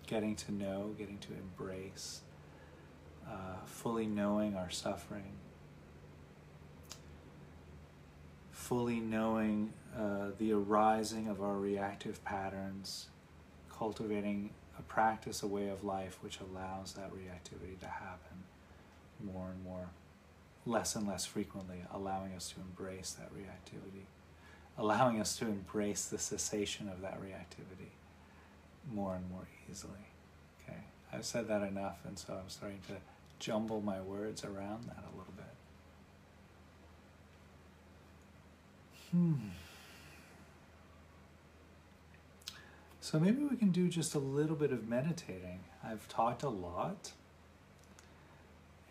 getting 0.06 0.34
to 0.34 0.52
know, 0.52 0.94
getting 0.98 1.18
to 1.18 1.28
embrace, 1.32 2.22
uh, 3.26 3.64
fully 3.66 4.06
knowing 4.06 4.56
our 4.56 4.70
suffering, 4.70 5.32
fully 8.50 9.00
knowing 9.00 9.72
uh, 9.96 10.28
the 10.38 10.52
arising 10.52 11.28
of 11.28 11.42
our 11.42 11.54
reactive 11.54 12.24
patterns, 12.24 13.06
cultivating 13.76 14.50
a 14.78 14.82
practice, 14.82 15.42
a 15.42 15.46
way 15.46 15.68
of 15.68 15.84
life 15.84 16.18
which 16.22 16.38
allows 16.40 16.92
that 16.92 17.10
reactivity 17.12 17.78
to 17.80 17.86
happen 17.86 18.44
more 19.22 19.48
and 19.50 19.64
more, 19.64 19.88
less 20.66 20.94
and 20.94 21.06
less 21.08 21.26
frequently, 21.26 21.82
allowing 21.92 22.32
us 22.34 22.50
to 22.50 22.60
embrace 22.60 23.16
that 23.18 23.30
reactivity, 23.34 24.04
allowing 24.76 25.20
us 25.20 25.36
to 25.36 25.46
embrace 25.46 26.04
the 26.04 26.18
cessation 26.18 26.88
of 26.88 27.00
that 27.00 27.20
reactivity 27.20 27.90
more 28.92 29.14
and 29.16 29.28
more 29.30 29.48
easily. 29.70 29.92
Okay, 30.62 30.78
I've 31.12 31.24
said 31.24 31.48
that 31.48 31.62
enough, 31.62 31.98
and 32.06 32.18
so 32.18 32.34
I'm 32.34 32.48
starting 32.48 32.80
to 32.88 32.94
jumble 33.38 33.80
my 33.80 34.00
words 34.00 34.44
around 34.44 34.84
that 34.84 35.04
a 35.04 35.16
little 35.16 35.34
bit. 35.36 35.44
Hmm. 39.10 39.34
So 43.10 43.18
maybe 43.18 43.42
we 43.42 43.56
can 43.56 43.70
do 43.70 43.88
just 43.88 44.14
a 44.14 44.18
little 44.18 44.54
bit 44.54 44.70
of 44.70 44.86
meditating. 44.86 45.60
I've 45.82 46.06
talked 46.08 46.42
a 46.42 46.50
lot, 46.50 47.12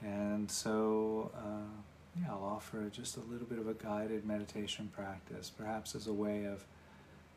and 0.01 0.49
so 0.49 1.29
uh, 1.37 2.19
yeah, 2.19 2.31
I'll 2.31 2.43
offer 2.43 2.89
just 2.91 3.17
a 3.17 3.19
little 3.19 3.45
bit 3.45 3.59
of 3.59 3.67
a 3.67 3.75
guided 3.75 4.25
meditation 4.25 4.89
practice, 4.91 5.51
perhaps 5.55 5.93
as 5.93 6.07
a 6.07 6.13
way 6.13 6.45
of 6.45 6.65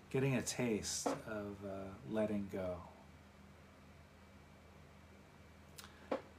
getting 0.08 0.36
a 0.36 0.40
taste 0.40 1.06
of 1.06 1.54
uh, 1.66 1.90
letting 2.10 2.48
go. 2.50 2.76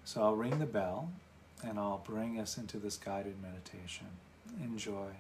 So 0.06 0.24
I'll 0.24 0.36
ring 0.36 0.58
the 0.58 0.66
bell 0.66 1.12
and 1.64 1.78
I'll 1.78 2.02
bring 2.04 2.40
us 2.40 2.58
into 2.58 2.78
this 2.78 2.98
guided 2.98 3.36
meditation. 3.44 4.08
Enjoy. 4.60 5.12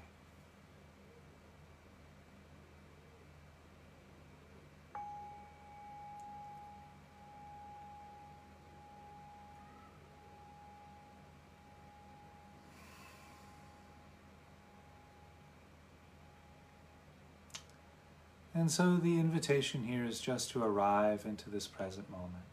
And 18.61 18.69
so 18.69 18.97
the 18.97 19.19
invitation 19.19 19.85
here 19.85 20.05
is 20.05 20.19
just 20.19 20.51
to 20.51 20.63
arrive 20.63 21.25
into 21.25 21.49
this 21.49 21.65
present 21.65 22.11
moment. 22.11 22.43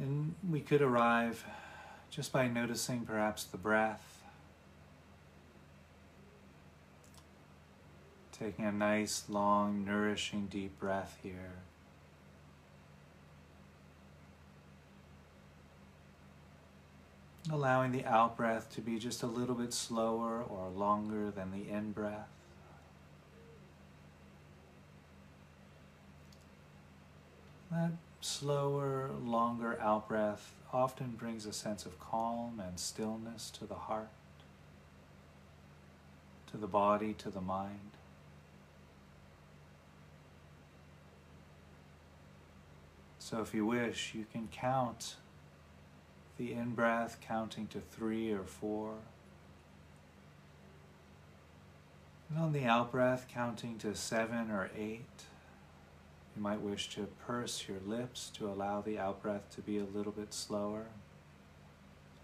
And 0.00 0.34
we 0.50 0.58
could 0.58 0.82
arrive 0.82 1.44
just 2.10 2.32
by 2.32 2.48
noticing 2.48 3.02
perhaps 3.02 3.44
the 3.44 3.58
breath, 3.58 4.24
taking 8.32 8.64
a 8.64 8.72
nice, 8.72 9.22
long, 9.28 9.84
nourishing, 9.84 10.48
deep 10.48 10.80
breath 10.80 11.16
here. 11.22 11.58
Allowing 17.52 17.92
the 17.92 18.04
out 18.06 18.36
breath 18.36 18.72
to 18.74 18.80
be 18.80 18.98
just 18.98 19.22
a 19.22 19.26
little 19.26 19.54
bit 19.54 19.74
slower 19.74 20.42
or 20.42 20.70
longer 20.70 21.30
than 21.30 21.50
the 21.50 21.70
in 21.70 21.92
breath. 21.92 22.28
That 27.70 27.92
slower, 28.20 29.10
longer 29.22 29.78
out 29.80 30.08
breath 30.08 30.52
often 30.72 31.12
brings 31.12 31.44
a 31.44 31.52
sense 31.52 31.84
of 31.84 32.00
calm 32.00 32.60
and 32.64 32.80
stillness 32.80 33.50
to 33.50 33.66
the 33.66 33.74
heart, 33.74 34.08
to 36.50 36.56
the 36.56 36.66
body, 36.66 37.12
to 37.14 37.30
the 37.30 37.40
mind. 37.40 37.90
So, 43.18 43.40
if 43.40 43.54
you 43.54 43.66
wish, 43.66 44.14
you 44.14 44.24
can 44.32 44.48
count 44.48 45.16
the 46.38 46.52
in 46.52 46.70
breath, 46.70 47.18
counting 47.20 47.66
to 47.68 47.80
three 47.80 48.32
or 48.32 48.44
four. 48.44 48.94
And 52.28 52.38
on 52.38 52.52
the 52.52 52.64
out 52.64 52.90
breath, 52.90 53.26
counting 53.32 53.78
to 53.78 53.94
seven 53.94 54.50
or 54.50 54.70
eight. 54.76 55.04
You 56.36 56.42
might 56.42 56.60
wish 56.60 56.88
to 56.90 57.06
purse 57.26 57.68
your 57.68 57.78
lips 57.86 58.30
to 58.34 58.48
allow 58.48 58.80
the 58.80 58.98
out 58.98 59.22
breath 59.22 59.54
to 59.54 59.60
be 59.60 59.78
a 59.78 59.84
little 59.84 60.10
bit 60.10 60.34
slower. 60.34 60.86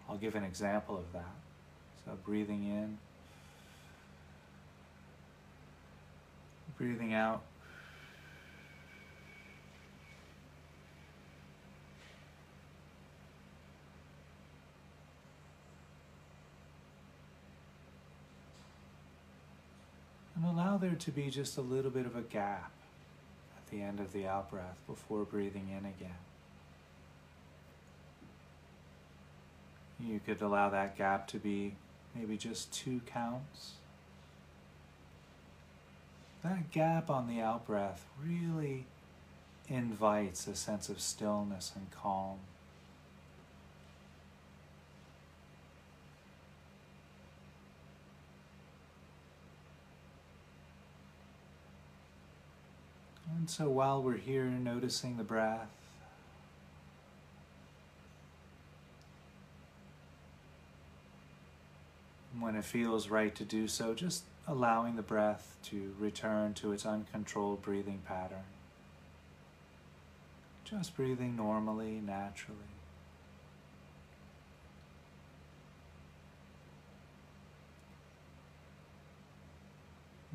I'll 0.09 0.16
give 0.16 0.35
an 0.35 0.42
example 0.42 0.96
of 0.96 1.12
that. 1.12 1.37
So, 2.05 2.18
breathing 2.25 2.64
in, 2.64 2.99
breathing 6.77 7.14
out. 7.14 7.42
And 20.40 20.59
allow 20.59 20.79
there 20.79 20.94
to 20.94 21.11
be 21.11 21.29
just 21.29 21.59
a 21.59 21.61
little 21.61 21.90
bit 21.90 22.07
of 22.07 22.16
a 22.16 22.22
gap 22.22 22.70
at 23.57 23.70
the 23.70 23.83
end 23.83 24.00
of 24.00 24.12
the 24.12 24.26
out 24.26 24.50
breath 24.50 24.79
before 24.87 25.24
breathing 25.24 25.68
in 25.70 25.85
again. 25.85 26.16
You 29.98 30.18
could 30.24 30.40
allow 30.40 30.70
that 30.70 30.96
gap 30.96 31.29
to 31.29 31.38
be 31.38 31.74
maybe 32.14 32.38
just 32.38 32.72
two 32.72 33.03
counts. 33.05 33.72
That 36.42 36.70
gap 36.70 37.11
on 37.11 37.29
the 37.29 37.42
out 37.42 37.66
breath 37.66 38.07
really 38.24 38.87
invites 39.68 40.46
a 40.46 40.57
sense 40.57 40.88
of 40.88 41.00
stillness 41.00 41.72
and 41.76 41.90
calm. 41.90 42.38
And 53.37 53.49
so 53.49 53.69
while 53.69 54.03
we're 54.03 54.16
here 54.16 54.45
noticing 54.45 55.16
the 55.16 55.25
breath, 55.25 55.69
when 62.38 62.57
it 62.57 62.64
feels 62.64 63.09
right 63.09 63.35
to 63.37 63.45
do 63.45 63.69
so, 63.69 63.95
just 63.95 64.25
allowing 64.47 64.97
the 64.97 65.03
breath 65.03 65.57
to 65.64 65.95
return 65.99 66.55
to 66.55 66.73
its 66.73 66.85
uncontrolled 66.87 67.62
breathing 67.62 68.01
pattern. 68.07 68.45
Just 70.64 70.97
breathing 70.97 71.37
normally, 71.37 72.01
naturally. 72.05 72.59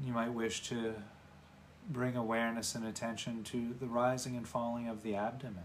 You 0.04 0.14
might 0.14 0.34
wish 0.34 0.62
to 0.70 0.94
bring 1.90 2.16
awareness 2.16 2.76
and 2.76 2.86
attention 2.86 3.44
to 3.44 3.76
the 3.80 3.86
rising 3.86 4.36
and 4.36 4.48
falling 4.48 4.88
of 4.88 5.04
the 5.04 5.16
abdomen. 5.16 5.64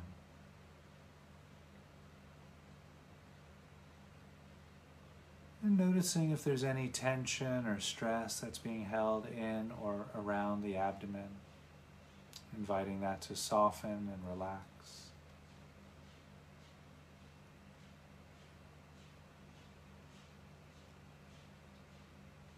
And 5.62 5.78
noticing 5.78 6.30
if 6.30 6.42
there's 6.42 6.64
any 6.64 6.88
tension 6.88 7.66
or 7.66 7.80
stress 7.80 8.40
that's 8.40 8.58
being 8.58 8.86
held 8.86 9.26
in 9.26 9.72
or 9.80 10.06
around 10.14 10.62
the 10.62 10.76
abdomen, 10.76 11.28
inviting 12.56 13.00
that 13.02 13.20
to 13.22 13.36
soften 13.36 13.90
and 14.10 14.20
relax. 14.28 14.62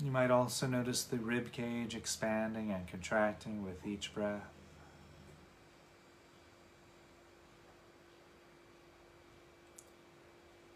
You 0.02 0.10
might 0.10 0.32
also 0.32 0.66
notice 0.66 1.04
the 1.04 1.18
rib 1.18 1.52
cage 1.52 1.94
expanding 1.94 2.72
and 2.72 2.88
contracting 2.88 3.64
with 3.64 3.86
each 3.86 4.12
breath. 4.12 4.50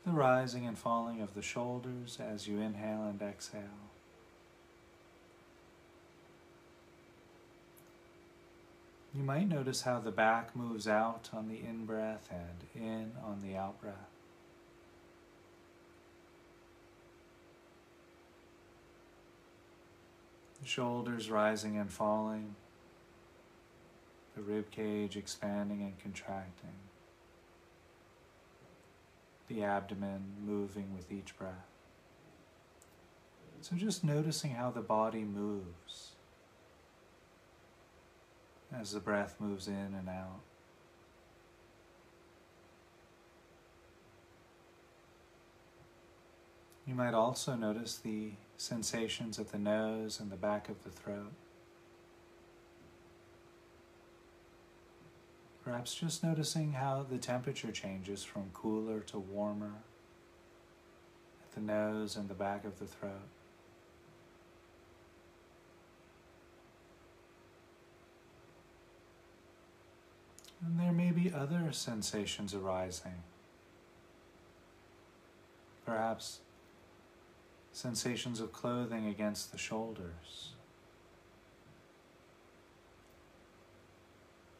The 0.04 0.12
rising 0.12 0.64
and 0.64 0.78
falling 0.78 1.20
of 1.20 1.34
the 1.34 1.42
shoulders 1.42 2.18
as 2.20 2.46
you 2.46 2.60
inhale 2.60 3.02
and 3.02 3.20
exhale. 3.20 3.90
You 9.12 9.24
might 9.24 9.48
notice 9.48 9.82
how 9.82 9.98
the 9.98 10.12
back 10.12 10.54
moves 10.54 10.86
out 10.86 11.30
on 11.32 11.48
the 11.48 11.58
in 11.58 11.84
breath 11.84 12.30
and 12.30 12.80
in 12.80 13.12
on 13.24 13.42
the 13.42 13.56
out 13.56 13.80
breath. 13.80 14.15
Shoulders 20.66 21.30
rising 21.30 21.78
and 21.78 21.90
falling, 21.90 22.56
the 24.34 24.42
rib 24.42 24.70
cage 24.70 25.16
expanding 25.16 25.82
and 25.82 25.98
contracting, 25.98 26.74
the 29.48 29.62
abdomen 29.62 30.22
moving 30.44 30.94
with 30.94 31.10
each 31.10 31.36
breath. 31.38 31.52
So 33.60 33.76
just 33.76 34.04
noticing 34.04 34.52
how 34.52 34.70
the 34.70 34.80
body 34.80 35.24
moves 35.24 36.12
as 38.72 38.92
the 38.92 39.00
breath 39.00 39.36
moves 39.38 39.68
in 39.68 39.94
and 39.98 40.08
out. 40.08 40.40
You 46.86 46.94
might 46.94 47.14
also 47.14 47.56
notice 47.56 47.96
the 47.96 48.32
sensations 48.56 49.38
at 49.38 49.52
the 49.52 49.58
nose 49.58 50.20
and 50.20 50.30
the 50.30 50.36
back 50.36 50.68
of 50.68 50.82
the 50.84 50.90
throat. 50.90 51.32
Perhaps 55.64 55.94
just 55.94 56.22
noticing 56.22 56.72
how 56.72 57.04
the 57.08 57.18
temperature 57.18 57.72
changes 57.72 58.22
from 58.22 58.50
cooler 58.54 59.00
to 59.00 59.18
warmer 59.18 59.72
at 61.42 61.54
the 61.54 61.60
nose 61.60 62.16
and 62.16 62.28
the 62.28 62.34
back 62.34 62.64
of 62.64 62.78
the 62.78 62.86
throat. 62.86 63.28
And 70.64 70.80
there 70.80 70.92
may 70.92 71.10
be 71.10 71.32
other 71.32 71.70
sensations 71.72 72.54
arising. 72.54 73.22
Perhaps 75.84 76.40
sensations 77.76 78.40
of 78.40 78.54
clothing 78.54 79.06
against 79.06 79.52
the 79.52 79.58
shoulders, 79.58 80.54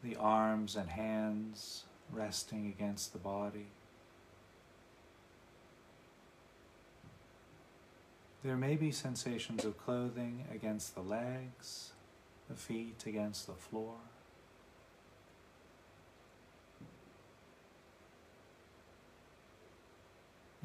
the 0.03 0.15
arms 0.15 0.75
and 0.75 0.87
hands 0.87 1.85
resting 2.13 2.67
against 2.67 3.13
the 3.13 3.17
body. 3.17 3.65
There 8.43 8.55
may 8.55 8.75
be 8.75 8.91
sensations 8.91 9.65
of 9.65 9.79
clothing 9.79 10.45
against 10.53 10.93
the 10.93 11.01
legs, 11.01 11.93
the 12.47 12.55
feet 12.55 13.03
against 13.07 13.47
the 13.47 13.53
floor. 13.53 13.95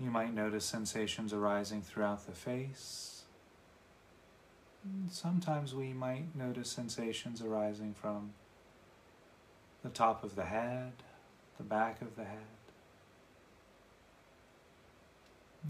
You 0.02 0.10
might 0.10 0.34
notice 0.34 0.64
sensations 0.64 1.32
arising 1.32 1.80
throughout 1.80 2.26
the 2.26 2.32
face. 2.32 3.22
Sometimes 5.08 5.76
we 5.76 5.92
might 5.92 6.34
notice 6.34 6.70
sensations 6.70 7.40
arising 7.40 7.94
from 7.94 8.32
the 9.84 9.90
top 9.90 10.24
of 10.24 10.34
the 10.34 10.46
head, 10.46 10.92
the 11.56 11.62
back 11.62 12.02
of 12.02 12.16
the 12.16 12.24
head. 12.24 12.38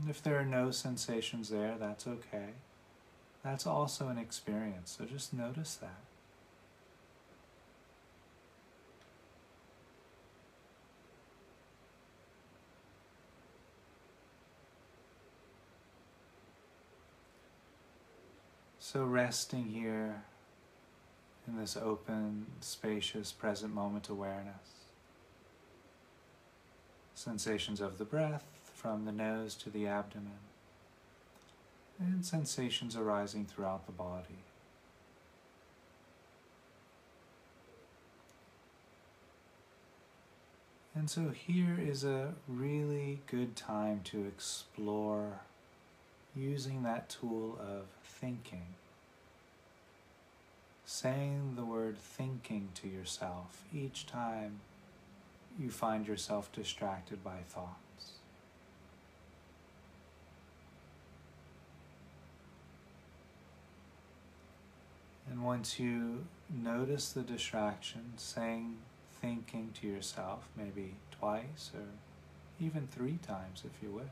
And 0.01 0.09
if 0.09 0.23
there 0.23 0.39
are 0.39 0.47
no 0.47 0.71
sensations 0.71 1.51
there, 1.51 1.77
that's 1.79 2.07
okay. 2.07 2.55
That's 3.45 3.67
also 3.67 4.09
an 4.09 4.17
experience, 4.17 4.97
so 4.99 5.05
just 5.05 5.35
notice 5.35 5.75
that. 5.75 6.01
So, 18.93 19.05
resting 19.05 19.69
here 19.69 20.23
in 21.49 21.57
this 21.57 21.79
open, 21.79 22.45
spacious, 22.61 23.33
present 23.33 23.73
moment 23.73 24.11
awareness. 24.11 24.85
Sensations 27.15 27.81
of 27.81 27.97
the 27.97 28.05
breath 28.05 28.45
from 28.75 29.07
the 29.07 29.13
nose 29.13 29.55
to 29.55 29.71
the 29.71 29.87
abdomen, 29.87 30.41
and 31.99 32.23
sensations 32.23 32.95
arising 32.95 33.47
throughout 33.47 33.87
the 33.87 33.93
body. 33.93 34.45
And 40.95 41.09
so 41.09 41.31
here 41.31 41.79
is 41.81 42.05
a 42.05 42.35
really 42.47 43.23
good 43.27 43.57
time 43.57 44.03
to 44.05 44.27
explore 44.27 45.41
using 46.37 46.83
that 46.83 47.09
tool 47.09 47.59
of 47.59 47.87
thinking. 48.05 48.67
Saying 50.95 51.55
the 51.57 51.65
word 51.65 51.97
thinking 51.97 52.69
to 52.75 52.87
yourself 52.87 53.65
each 53.75 54.05
time 54.07 54.61
you 55.59 55.71
find 55.71 56.07
yourself 56.07 56.53
distracted 56.53 57.25
by 57.25 57.39
thoughts. 57.49 58.11
And 65.31 65.43
once 65.43 65.81
you 65.81 66.27
notice 66.51 67.11
the 67.11 67.23
distraction, 67.23 68.13
saying 68.19 68.77
thinking 69.19 69.73
to 69.81 69.87
yourself, 69.87 70.47
maybe 70.55 70.97
twice 71.11 71.71
or 71.75 71.87
even 72.61 72.87
three 72.87 73.19
times 73.27 73.63
if 73.65 73.83
you 73.83 73.93
wish. 73.93 74.05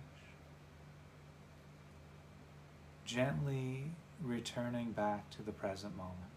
Gently 3.04 3.90
returning 4.24 4.92
back 4.92 5.28
to 5.32 5.42
the 5.42 5.52
present 5.52 5.94
moment. 5.94 6.30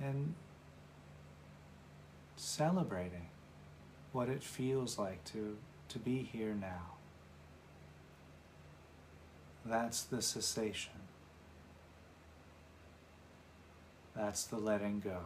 And 0.00 0.34
celebrating 2.36 3.28
what 4.12 4.28
it 4.28 4.42
feels 4.42 4.98
like 4.98 5.24
to, 5.24 5.56
to 5.88 5.98
be 5.98 6.18
here 6.18 6.54
now. 6.54 6.92
That's 9.64 10.02
the 10.02 10.22
cessation. 10.22 10.92
That's 14.14 14.44
the 14.44 14.56
letting 14.56 15.00
go. 15.00 15.18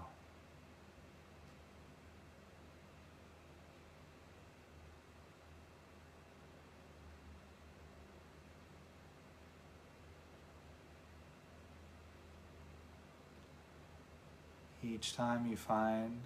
Each 15.00 15.16
time 15.16 15.46
you 15.46 15.56
find 15.56 16.20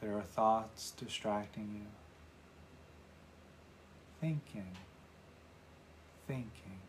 there 0.00 0.18
are 0.18 0.22
thoughts 0.22 0.90
distracting 0.90 1.70
you, 1.72 1.86
thinking, 4.20 4.76
thinking. 6.26 6.80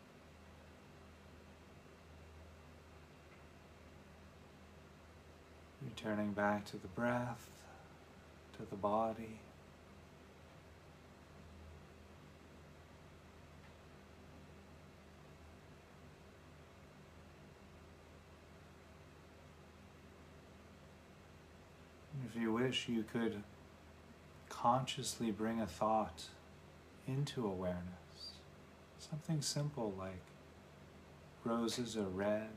Returning 5.84 6.32
back 6.32 6.66
to 6.66 6.78
the 6.78 6.88
breath, 6.88 7.48
to 8.58 8.68
the 8.68 8.76
body. 8.76 9.40
If 22.26 22.40
you 22.40 22.54
wish, 22.54 22.88
you 22.88 23.04
could 23.04 23.44
consciously 24.50 25.32
bring 25.32 25.60
a 25.60 25.68
thought 25.68 26.26
into 27.08 27.46
awareness. 27.46 28.32
Something 29.00 29.42
simple 29.42 29.94
like 29.98 30.22
roses 31.44 31.98
are 31.98 32.04
red, 32.04 32.50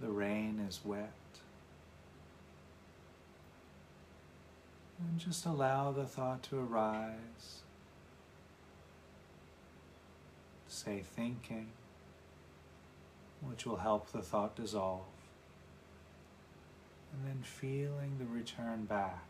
the 0.00 0.10
rain 0.10 0.60
is 0.68 0.80
wet. 0.84 1.12
And 4.98 5.18
just 5.18 5.46
allow 5.46 5.92
the 5.92 6.04
thought 6.04 6.42
to 6.44 6.58
arise. 6.58 7.62
Say 10.68 11.02
thinking, 11.16 11.68
which 13.40 13.64
will 13.64 13.76
help 13.76 14.12
the 14.12 14.22
thought 14.22 14.56
dissolve 14.56 15.04
and 17.14 17.28
then 17.28 17.42
feeling 17.42 18.16
the 18.18 18.26
return 18.26 18.84
back. 18.84 19.24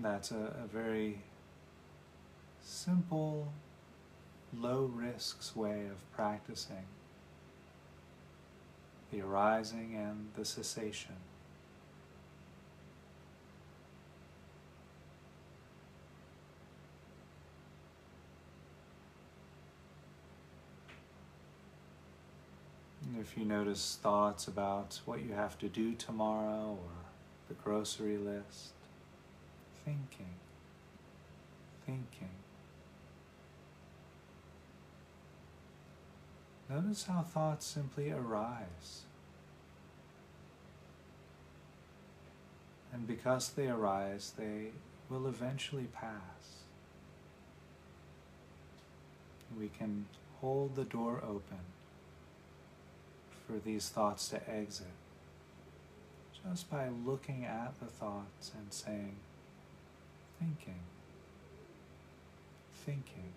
That's 0.00 0.30
a, 0.30 0.54
a 0.64 0.66
very 0.72 1.18
simple, 2.62 3.52
low 4.56 4.84
risks 4.94 5.56
way 5.56 5.86
of 5.86 6.10
practicing 6.12 6.86
the 9.10 9.22
arising 9.22 9.96
and 9.96 10.28
the 10.36 10.44
cessation. 10.44 11.16
If 23.16 23.38
you 23.38 23.44
notice 23.44 23.98
thoughts 24.02 24.48
about 24.48 25.00
what 25.04 25.24
you 25.24 25.32
have 25.32 25.58
to 25.58 25.68
do 25.68 25.94
tomorrow 25.94 26.78
or 26.80 26.90
the 27.48 27.54
grocery 27.54 28.18
list, 28.18 28.72
thinking, 29.84 30.34
thinking. 31.86 32.28
Notice 36.68 37.04
how 37.04 37.22
thoughts 37.22 37.66
simply 37.66 38.10
arise. 38.10 39.02
And 42.92 43.06
because 43.06 43.50
they 43.50 43.68
arise, 43.68 44.34
they 44.38 44.68
will 45.08 45.26
eventually 45.26 45.88
pass. 45.92 46.64
We 49.58 49.68
can 49.68 50.06
hold 50.40 50.76
the 50.76 50.84
door 50.84 51.22
open 51.26 51.58
for 53.48 53.58
these 53.64 53.88
thoughts 53.88 54.28
to 54.28 54.50
exit 54.50 54.86
just 56.44 56.70
by 56.70 56.88
looking 57.04 57.44
at 57.44 57.72
the 57.80 57.86
thoughts 57.86 58.52
and 58.56 58.72
saying, 58.72 59.16
thinking, 60.38 60.80
thinking. 62.84 63.32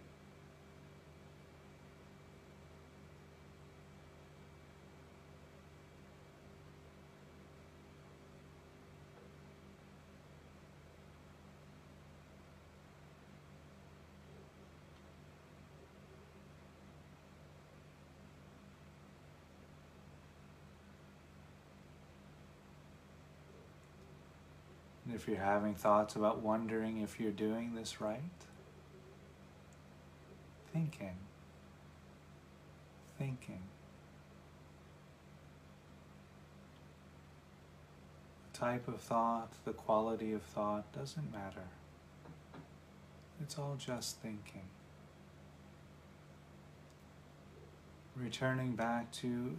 And 25.11 25.19
if 25.19 25.27
you're 25.27 25.35
having 25.35 25.75
thoughts 25.75 26.15
about 26.15 26.41
wondering 26.41 27.01
if 27.01 27.19
you're 27.19 27.33
doing 27.33 27.75
this 27.75 27.99
right, 27.99 28.21
thinking, 30.71 31.17
thinking. 33.19 33.59
The 38.53 38.57
type 38.57 38.87
of 38.87 39.01
thought, 39.01 39.51
the 39.65 39.73
quality 39.73 40.31
of 40.31 40.43
thought 40.43 40.89
doesn't 40.93 41.29
matter. 41.29 41.67
It's 43.41 43.57
all 43.59 43.75
just 43.77 44.21
thinking. 44.21 44.69
Returning 48.15 48.77
back 48.77 49.11
to 49.11 49.57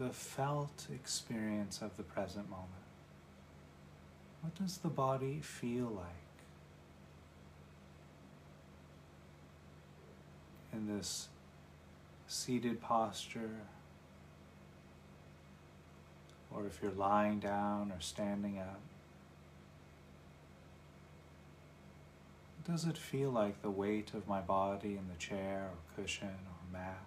the 0.00 0.10
felt 0.10 0.88
experience 0.92 1.80
of 1.80 1.96
the 1.96 2.02
present 2.02 2.50
moment. 2.50 2.83
What 4.44 4.54
does 4.54 4.76
the 4.76 4.90
body 4.90 5.40
feel 5.42 5.90
like 5.96 6.24
in 10.72 10.86
this 10.86 11.28
seated 12.28 12.80
posture 12.80 13.62
or 16.54 16.66
if 16.66 16.78
you're 16.82 16.92
lying 16.92 17.40
down 17.40 17.90
or 17.90 18.00
standing 18.00 18.58
up. 18.58 18.80
Does 22.66 22.84
it 22.84 22.96
feel 22.96 23.30
like 23.30 23.60
the 23.60 23.70
weight 23.70 24.12
of 24.14 24.26
my 24.26 24.40
body 24.40 24.96
in 24.96 25.08
the 25.08 25.18
chair 25.18 25.70
or 25.70 26.02
cushion 26.02 26.28
or 26.28 26.72
mat? 26.72 27.04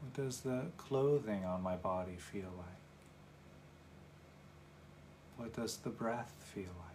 What 0.00 0.14
does 0.14 0.40
the 0.40 0.62
clothing 0.78 1.44
on 1.44 1.62
my 1.62 1.76
body 1.76 2.16
feel 2.18 2.50
like? 2.58 2.81
What 5.42 5.54
does 5.54 5.78
the 5.78 5.90
breath 5.90 6.32
feel 6.54 6.62
like? 6.62 6.92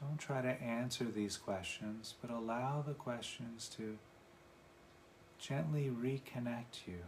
Don't 0.00 0.18
try 0.18 0.42
to 0.42 0.48
answer 0.60 1.04
these 1.04 1.36
questions, 1.36 2.14
but 2.20 2.32
allow 2.32 2.82
the 2.84 2.94
questions 2.94 3.70
to 3.76 3.96
gently 5.42 5.90
reconnect 5.90 6.86
you 6.86 7.00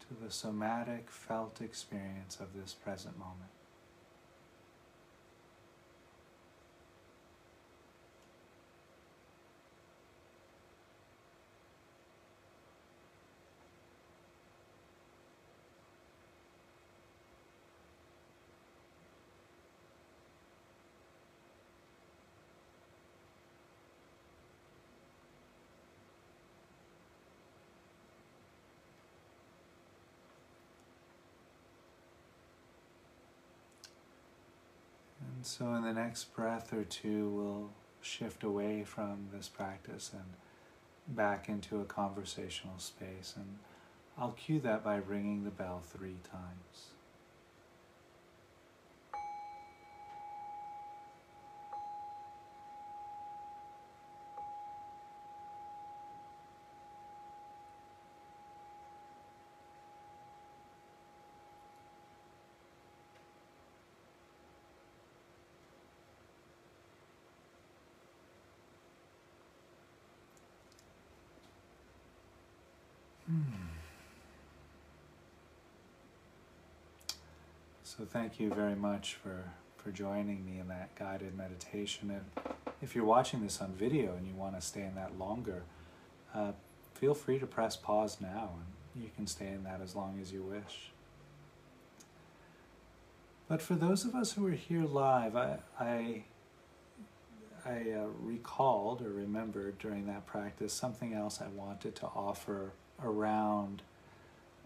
to 0.00 0.24
the 0.24 0.30
somatic 0.32 1.08
felt 1.10 1.60
experience 1.60 2.38
of 2.40 2.54
this 2.54 2.74
present 2.74 3.16
moment. 3.16 3.55
So, 35.46 35.74
in 35.74 35.84
the 35.84 35.92
next 35.92 36.34
breath 36.34 36.72
or 36.72 36.82
two, 36.82 37.28
we'll 37.28 37.70
shift 38.00 38.42
away 38.42 38.82
from 38.84 39.28
this 39.32 39.48
practice 39.48 40.10
and 40.12 41.16
back 41.16 41.48
into 41.48 41.80
a 41.80 41.84
conversational 41.84 42.78
space. 42.78 43.34
And 43.36 43.58
I'll 44.18 44.32
cue 44.32 44.58
that 44.60 44.82
by 44.82 44.96
ringing 44.96 45.44
the 45.44 45.50
bell 45.50 45.82
three 45.84 46.18
times. 46.30 46.95
So 77.96 78.04
thank 78.04 78.38
you 78.38 78.50
very 78.50 78.74
much 78.74 79.14
for, 79.14 79.44
for 79.78 79.90
joining 79.90 80.44
me 80.44 80.58
in 80.58 80.68
that 80.68 80.94
guided 80.96 81.34
meditation. 81.34 82.10
And 82.10 82.54
if 82.82 82.94
you're 82.94 83.06
watching 83.06 83.42
this 83.42 83.62
on 83.62 83.72
video 83.72 84.14
and 84.16 84.26
you 84.26 84.34
want 84.34 84.54
to 84.54 84.60
stay 84.60 84.82
in 84.82 84.94
that 84.96 85.18
longer, 85.18 85.62
uh, 86.34 86.52
feel 86.92 87.14
free 87.14 87.38
to 87.38 87.46
press 87.46 87.74
pause 87.74 88.18
now 88.20 88.50
and 88.94 89.02
you 89.02 89.10
can 89.16 89.26
stay 89.26 89.48
in 89.48 89.64
that 89.64 89.80
as 89.82 89.96
long 89.96 90.18
as 90.20 90.30
you 90.30 90.42
wish. 90.42 90.90
But 93.48 93.62
for 93.62 93.76
those 93.76 94.04
of 94.04 94.14
us 94.14 94.32
who 94.32 94.46
are 94.46 94.50
here 94.50 94.84
live, 94.84 95.34
I, 95.34 95.56
I, 95.80 96.24
I 97.64 97.92
uh, 97.92 98.08
recalled 98.20 99.00
or 99.00 99.08
remembered 99.08 99.78
during 99.78 100.06
that 100.08 100.26
practice 100.26 100.74
something 100.74 101.14
else 101.14 101.40
I 101.40 101.48
wanted 101.48 101.94
to 101.96 102.06
offer 102.08 102.72
around 103.02 103.80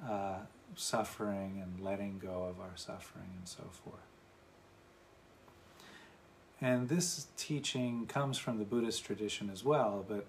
uh, 0.05 0.39
suffering 0.77 1.63
and 1.63 1.85
letting 1.85 2.19
go 2.19 2.45
of 2.45 2.61
our 2.61 2.77
suffering 2.77 3.31
and 3.39 3.49
so 3.49 3.65
forth. 3.85 4.01
And 6.61 6.89
this 6.89 7.29
teaching 7.37 8.07
comes 8.07 8.37
from 8.37 8.59
the 8.59 8.65
Buddhist 8.65 9.05
tradition 9.05 9.49
as 9.51 9.65
well, 9.65 10.05
but 10.07 10.27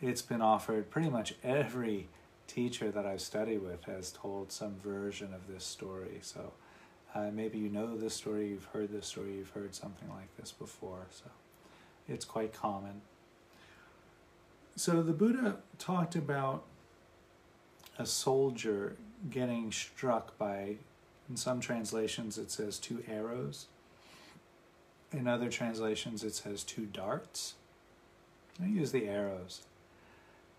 it's 0.00 0.22
been 0.22 0.40
offered 0.40 0.90
pretty 0.90 1.10
much 1.10 1.34
every 1.42 2.08
teacher 2.46 2.90
that 2.90 3.06
I've 3.06 3.20
studied 3.20 3.62
with 3.62 3.84
has 3.84 4.10
told 4.10 4.50
some 4.50 4.76
version 4.82 5.34
of 5.34 5.46
this 5.46 5.64
story. 5.64 6.18
So 6.22 6.52
uh, 7.14 7.30
maybe 7.32 7.58
you 7.58 7.68
know 7.68 7.96
this 7.96 8.14
story, 8.14 8.48
you've 8.48 8.66
heard 8.66 8.92
this 8.92 9.06
story, 9.06 9.34
you've 9.34 9.50
heard 9.50 9.74
something 9.74 10.08
like 10.08 10.34
this 10.36 10.52
before. 10.52 11.06
So 11.10 11.26
it's 12.08 12.24
quite 12.24 12.52
common. 12.52 13.02
So 14.76 15.02
the 15.02 15.12
Buddha 15.12 15.58
talked 15.78 16.16
about 16.16 16.64
a 17.98 18.06
soldier 18.06 18.96
getting 19.30 19.72
struck 19.72 20.36
by, 20.38 20.76
in 21.28 21.36
some 21.36 21.60
translations 21.60 22.38
it 22.38 22.50
says 22.50 22.78
two 22.78 23.02
arrows. 23.08 23.66
In 25.12 25.26
other 25.26 25.48
translations 25.48 26.24
it 26.24 26.34
says 26.34 26.64
two 26.64 26.86
darts. 26.86 27.54
I 28.62 28.66
use 28.66 28.92
the 28.92 29.08
arrows. 29.08 29.62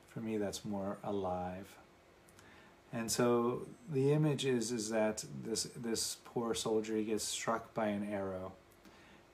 For 0.09 0.19
me 0.19 0.37
that's 0.37 0.65
more 0.65 0.97
alive. 1.03 1.75
And 2.93 3.11
so 3.11 3.67
the 3.91 4.13
image 4.13 4.45
is, 4.45 4.71
is 4.71 4.89
that 4.89 5.25
this, 5.43 5.63
this 5.75 6.17
poor 6.23 6.53
soldier 6.53 7.01
gets 7.01 7.25
struck 7.25 7.73
by 7.73 7.87
an 7.87 8.07
arrow 8.09 8.53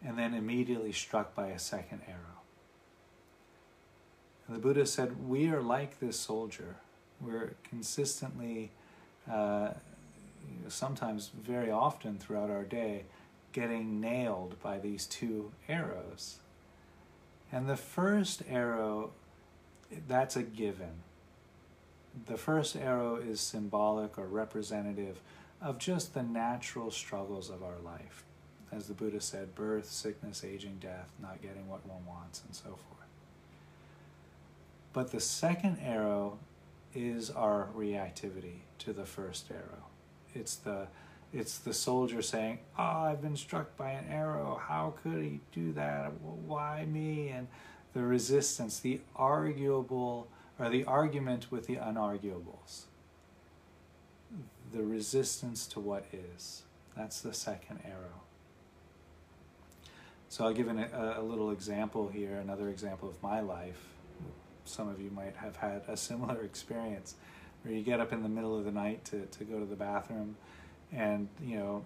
and 0.03 0.17
then 0.17 0.33
immediately 0.33 0.91
struck 0.91 1.35
by 1.35 1.47
a 1.47 1.59
second 1.59 2.01
arrow. 2.07 2.41
And 4.47 4.55
the 4.55 4.61
Buddha 4.61 4.85
said, 4.85 5.27
We 5.27 5.49
are 5.49 5.61
like 5.61 5.99
this 5.99 6.19
soldier. 6.19 6.77
We're 7.19 7.53
consistently, 7.63 8.71
uh, 9.29 9.69
sometimes 10.67 11.29
very 11.29 11.71
often 11.71 12.17
throughout 12.17 12.49
our 12.49 12.63
day, 12.63 13.05
getting 13.51 13.99
nailed 13.99 14.61
by 14.61 14.79
these 14.79 15.05
two 15.05 15.51
arrows. 15.67 16.37
And 17.51 17.67
the 17.67 17.77
first 17.77 18.43
arrow, 18.49 19.11
that's 20.07 20.35
a 20.35 20.43
given. 20.43 21.03
The 22.27 22.37
first 22.37 22.75
arrow 22.75 23.15
is 23.15 23.41
symbolic 23.41 24.17
or 24.17 24.25
representative 24.25 25.19
of 25.61 25.77
just 25.77 26.13
the 26.13 26.23
natural 26.23 26.91
struggles 26.91 27.49
of 27.49 27.61
our 27.61 27.77
life. 27.83 28.23
As 28.71 28.87
the 28.87 28.93
Buddha 28.93 29.19
said, 29.19 29.53
birth, 29.53 29.89
sickness, 29.89 30.43
aging, 30.45 30.77
death, 30.79 31.11
not 31.21 31.41
getting 31.41 31.67
what 31.67 31.85
one 31.85 32.05
wants, 32.05 32.41
and 32.45 32.55
so 32.55 32.69
forth. 32.69 33.09
But 34.93 35.11
the 35.11 35.19
second 35.19 35.77
arrow 35.83 36.39
is 36.93 37.29
our 37.29 37.67
reactivity 37.75 38.59
to 38.81 38.93
the 38.93 39.05
first 39.05 39.49
arrow. 39.51 39.85
It's 40.33 40.55
the 40.55 40.87
it's 41.33 41.59
the 41.59 41.73
soldier 41.73 42.21
saying, 42.21 42.59
"Oh, 42.77 42.83
I've 42.83 43.21
been 43.21 43.37
struck 43.37 43.77
by 43.77 43.91
an 43.91 44.05
arrow. 44.09 44.59
How 44.61 44.93
could 45.01 45.23
he 45.23 45.39
do 45.51 45.71
that? 45.73 46.13
Why 46.21 46.85
me?" 46.85 47.29
And 47.29 47.47
the 47.93 48.03
resistance, 48.03 48.79
the 48.79 49.01
arguable 49.15 50.27
or 50.59 50.69
the 50.69 50.83
argument 50.85 51.51
with 51.51 51.67
the 51.67 51.77
unarguables. 51.77 52.83
The 54.71 54.83
resistance 54.83 55.67
to 55.67 55.79
what 55.79 56.05
is. 56.11 56.63
That's 56.95 57.21
the 57.21 57.33
second 57.33 57.79
arrow. 57.85 58.21
So 60.29 60.45
I'll 60.45 60.53
give 60.53 60.67
an, 60.67 60.79
a, 60.79 61.15
a 61.17 61.23
little 61.23 61.51
example 61.51 62.07
here, 62.07 62.37
another 62.37 62.69
example 62.69 63.09
of 63.09 63.21
my 63.21 63.41
life 63.41 63.91
some 64.65 64.87
of 64.87 65.01
you 65.01 65.11
might 65.11 65.35
have 65.35 65.55
had 65.57 65.83
a 65.87 65.97
similar 65.97 66.41
experience 66.43 67.15
where 67.63 67.73
you 67.73 67.81
get 67.81 67.99
up 67.99 68.11
in 68.11 68.23
the 68.23 68.29
middle 68.29 68.57
of 68.57 68.65
the 68.65 68.71
night 68.71 69.05
to, 69.05 69.25
to 69.27 69.43
go 69.43 69.59
to 69.59 69.65
the 69.65 69.75
bathroom 69.75 70.35
and 70.91 71.27
you 71.41 71.57
know 71.57 71.85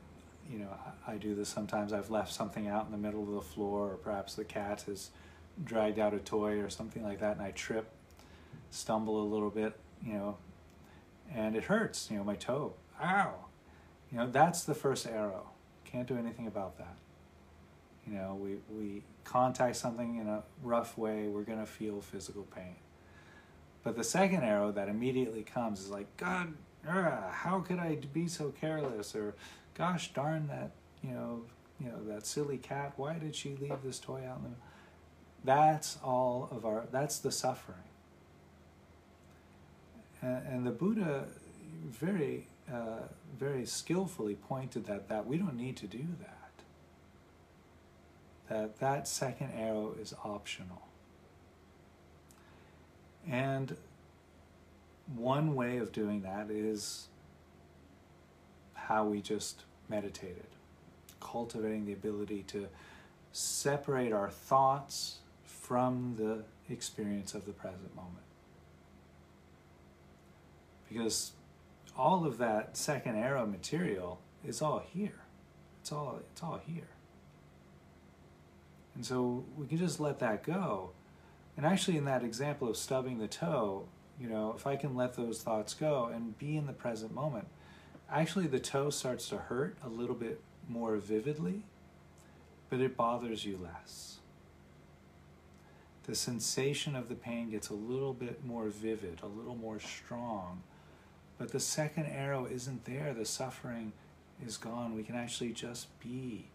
you 0.49 0.59
know 0.59 0.69
I, 1.07 1.13
I 1.13 1.17
do 1.17 1.35
this 1.35 1.49
sometimes. 1.49 1.93
I've 1.93 2.09
left 2.09 2.31
something 2.33 2.67
out 2.67 2.85
in 2.85 2.91
the 2.91 2.97
middle 2.97 3.23
of 3.23 3.33
the 3.33 3.41
floor 3.41 3.91
or 3.91 3.95
perhaps 3.95 4.35
the 4.35 4.45
cat 4.45 4.83
has 4.87 5.09
dragged 5.63 5.99
out 5.99 6.13
a 6.13 6.19
toy 6.19 6.59
or 6.59 6.69
something 6.69 7.03
like 7.03 7.19
that 7.19 7.37
and 7.37 7.41
I 7.41 7.51
trip 7.51 7.89
stumble 8.69 9.21
a 9.21 9.27
little 9.27 9.49
bit 9.49 9.73
you 10.05 10.13
know 10.13 10.37
and 11.33 11.55
it 11.55 11.65
hurts 11.65 12.09
you 12.11 12.17
know 12.17 12.23
my 12.23 12.35
toe. 12.35 12.73
Ow! 13.01 13.33
You 14.11 14.19
know 14.19 14.27
that's 14.29 14.63
the 14.63 14.75
first 14.75 15.07
arrow. 15.07 15.49
Can't 15.83 16.07
do 16.07 16.17
anything 16.17 16.47
about 16.47 16.77
that. 16.77 16.95
You 18.07 18.13
know, 18.13 18.37
we, 18.39 18.57
we 18.69 19.03
contact 19.23 19.75
something 19.75 20.17
in 20.17 20.27
a 20.27 20.43
rough 20.61 20.97
way, 20.97 21.27
we're 21.27 21.43
going 21.43 21.59
to 21.59 21.65
feel 21.65 22.01
physical 22.01 22.43
pain. 22.43 22.75
But 23.85 23.95
the 23.95 24.03
second 24.03 24.43
arrow 24.43 24.71
that 24.71 24.89
immediately 24.89 25.43
comes 25.43 25.79
is 25.79 25.91
like, 25.91 26.07
God, 26.17 26.55
uh, 26.89 27.29
how 27.29 27.59
could 27.59 27.77
I 27.77 27.99
be 28.11 28.27
so 28.27 28.51
careless? 28.59 29.15
Or, 29.15 29.35
gosh 29.77 30.11
darn 30.11 30.47
that, 30.47 30.71
you 31.03 31.11
know, 31.11 31.43
you 31.79 31.89
know 31.89 32.03
that 32.07 32.25
silly 32.25 32.57
cat. 32.57 32.93
Why 32.97 33.19
did 33.19 33.35
she 33.35 33.55
leave 33.55 33.83
this 33.83 33.99
toy 33.99 34.23
out 34.27 34.39
in 34.39 34.43
the? 34.43 34.57
That's 35.43 35.99
all 36.03 36.49
of 36.51 36.65
our. 36.65 36.87
That's 36.91 37.19
the 37.19 37.31
suffering. 37.31 37.77
And, 40.23 40.47
and 40.47 40.65
the 40.65 40.71
Buddha, 40.71 41.25
very, 41.85 42.47
uh, 42.73 43.03
very 43.37 43.67
skillfully 43.67 44.33
pointed 44.33 44.87
that 44.87 45.09
that 45.09 45.27
we 45.27 45.37
don't 45.37 45.57
need 45.57 45.77
to 45.77 45.85
do 45.85 46.07
that. 46.19 46.63
That 48.49 48.79
that 48.79 49.07
second 49.07 49.51
arrow 49.55 49.93
is 50.01 50.15
optional. 50.23 50.84
And 53.29 53.75
one 55.15 55.55
way 55.55 55.77
of 55.77 55.91
doing 55.91 56.21
that 56.21 56.49
is 56.49 57.07
how 58.73 59.05
we 59.05 59.21
just 59.21 59.63
meditated, 59.89 60.47
cultivating 61.19 61.85
the 61.85 61.93
ability 61.93 62.43
to 62.47 62.67
separate 63.31 64.11
our 64.11 64.29
thoughts 64.29 65.19
from 65.43 66.15
the 66.17 66.43
experience 66.73 67.33
of 67.33 67.45
the 67.45 67.51
present 67.51 67.95
moment. 67.95 68.15
Because 70.87 71.31
all 71.97 72.25
of 72.25 72.37
that 72.37 72.77
second 72.77 73.15
arrow 73.15 73.45
material 73.45 74.19
is 74.45 74.61
all 74.61 74.83
here. 74.93 75.21
It's 75.81 75.91
all 75.91 76.19
it's 76.31 76.43
all 76.43 76.59
here. 76.65 76.87
And 78.95 79.05
so 79.05 79.43
we 79.57 79.67
can 79.67 79.77
just 79.77 79.99
let 79.99 80.19
that 80.19 80.43
go. 80.43 80.91
And 81.57 81.65
actually 81.65 81.97
in 81.97 82.05
that 82.05 82.23
example 82.23 82.67
of 82.67 82.77
stubbing 82.77 83.17
the 83.17 83.27
toe, 83.27 83.87
you 84.19 84.27
know, 84.27 84.53
if 84.55 84.67
I 84.67 84.75
can 84.75 84.95
let 84.95 85.15
those 85.15 85.41
thoughts 85.41 85.73
go 85.73 86.09
and 86.13 86.37
be 86.37 86.57
in 86.57 86.67
the 86.67 86.73
present 86.73 87.13
moment, 87.13 87.47
actually 88.09 88.47
the 88.47 88.59
toe 88.59 88.89
starts 88.89 89.29
to 89.29 89.37
hurt 89.37 89.77
a 89.83 89.89
little 89.89 90.15
bit 90.15 90.41
more 90.67 90.97
vividly, 90.97 91.63
but 92.69 92.79
it 92.79 92.97
bothers 92.97 93.45
you 93.45 93.59
less. 93.61 94.17
The 96.03 96.15
sensation 96.15 96.95
of 96.95 97.09
the 97.09 97.15
pain 97.15 97.49
gets 97.49 97.69
a 97.69 97.73
little 97.73 98.13
bit 98.13 98.45
more 98.45 98.67
vivid, 98.67 99.21
a 99.23 99.27
little 99.27 99.55
more 99.55 99.79
strong, 99.79 100.61
but 101.37 101.51
the 101.51 101.59
second 101.59 102.05
arrow 102.05 102.45
isn't 102.45 102.85
there. 102.85 103.13
The 103.13 103.25
suffering 103.25 103.91
is 104.45 104.55
gone. 104.57 104.95
We 104.95 105.03
can 105.03 105.15
actually 105.15 105.51
just 105.51 105.87
be 105.99 106.45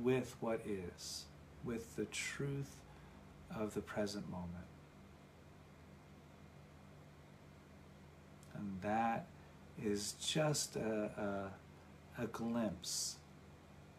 with 0.00 0.36
what 0.40 0.60
is, 0.64 1.24
with 1.64 1.96
the 1.96 2.04
truth 2.06 2.76
of 3.58 3.74
the 3.74 3.80
present 3.80 4.30
moment. 4.30 4.50
And 8.54 8.80
that 8.82 9.26
is 9.82 10.12
just 10.20 10.76
a, 10.76 11.50
a, 12.18 12.22
a 12.22 12.26
glimpse 12.26 13.16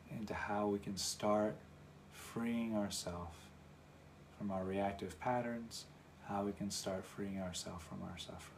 into 0.09 0.33
how 0.33 0.67
we 0.67 0.79
can 0.79 0.97
start 0.97 1.55
freeing 2.11 2.75
ourselves 2.75 3.37
from 4.37 4.51
our 4.51 4.63
reactive 4.63 5.19
patterns, 5.19 5.85
how 6.27 6.43
we 6.43 6.51
can 6.51 6.69
start 6.71 7.05
freeing 7.05 7.39
ourselves 7.39 7.83
from 7.85 8.01
our 8.03 8.17
suffering. 8.17 8.55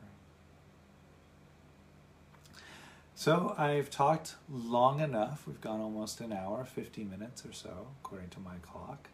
So 3.16 3.56
I've 3.58 3.90
talked 3.90 4.36
long 4.48 5.00
enough. 5.00 5.48
We've 5.48 5.60
gone 5.60 5.82
almost 5.82 6.22
an 6.22 6.32
hour, 6.32 6.64
50 6.64 7.04
minutes 7.04 7.44
or 7.46 7.52
so, 7.52 7.88
according 8.00 8.30
to 8.30 8.40
my 8.40 8.58
clock. 8.62 9.10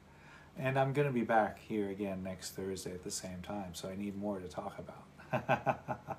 And 0.57 0.77
I'm 0.77 0.93
going 0.93 1.07
to 1.07 1.13
be 1.13 1.23
back 1.23 1.59
here 1.59 1.89
again 1.89 2.23
next 2.23 2.51
Thursday 2.51 2.91
at 2.91 3.03
the 3.03 3.11
same 3.11 3.41
time, 3.41 3.73
so 3.73 3.89
I 3.89 3.95
need 3.95 4.15
more 4.15 4.39
to 4.39 4.47
talk 4.47 4.79
about. 4.79 6.09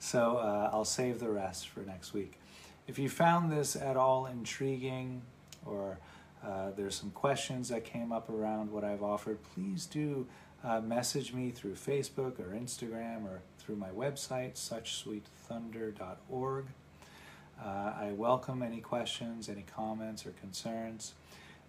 So 0.00 0.38
uh, 0.38 0.70
I'll 0.72 0.86
save 0.86 1.20
the 1.20 1.28
rest 1.28 1.68
for 1.68 1.80
next 1.80 2.14
week. 2.14 2.40
If 2.88 2.98
you 2.98 3.10
found 3.10 3.52
this 3.52 3.76
at 3.76 3.98
all 3.98 4.24
intriguing 4.26 5.20
or 5.66 5.98
uh, 6.42 6.70
there's 6.74 6.94
some 6.94 7.10
questions 7.10 7.68
that 7.68 7.84
came 7.84 8.10
up 8.10 8.30
around 8.30 8.72
what 8.72 8.82
I've 8.82 9.02
offered, 9.02 9.40
please 9.54 9.84
do 9.84 10.26
uh, 10.64 10.80
message 10.80 11.34
me 11.34 11.50
through 11.50 11.74
Facebook 11.74 12.40
or 12.40 12.56
Instagram 12.58 13.26
or 13.26 13.42
through 13.58 13.76
my 13.76 13.90
website, 13.90 14.54
suchsweetthunder.org. 14.54 16.64
Uh, 17.62 17.66
I 17.66 18.12
welcome 18.16 18.62
any 18.62 18.80
questions, 18.80 19.50
any 19.50 19.64
comments, 19.64 20.24
or 20.24 20.30
concerns. 20.30 21.12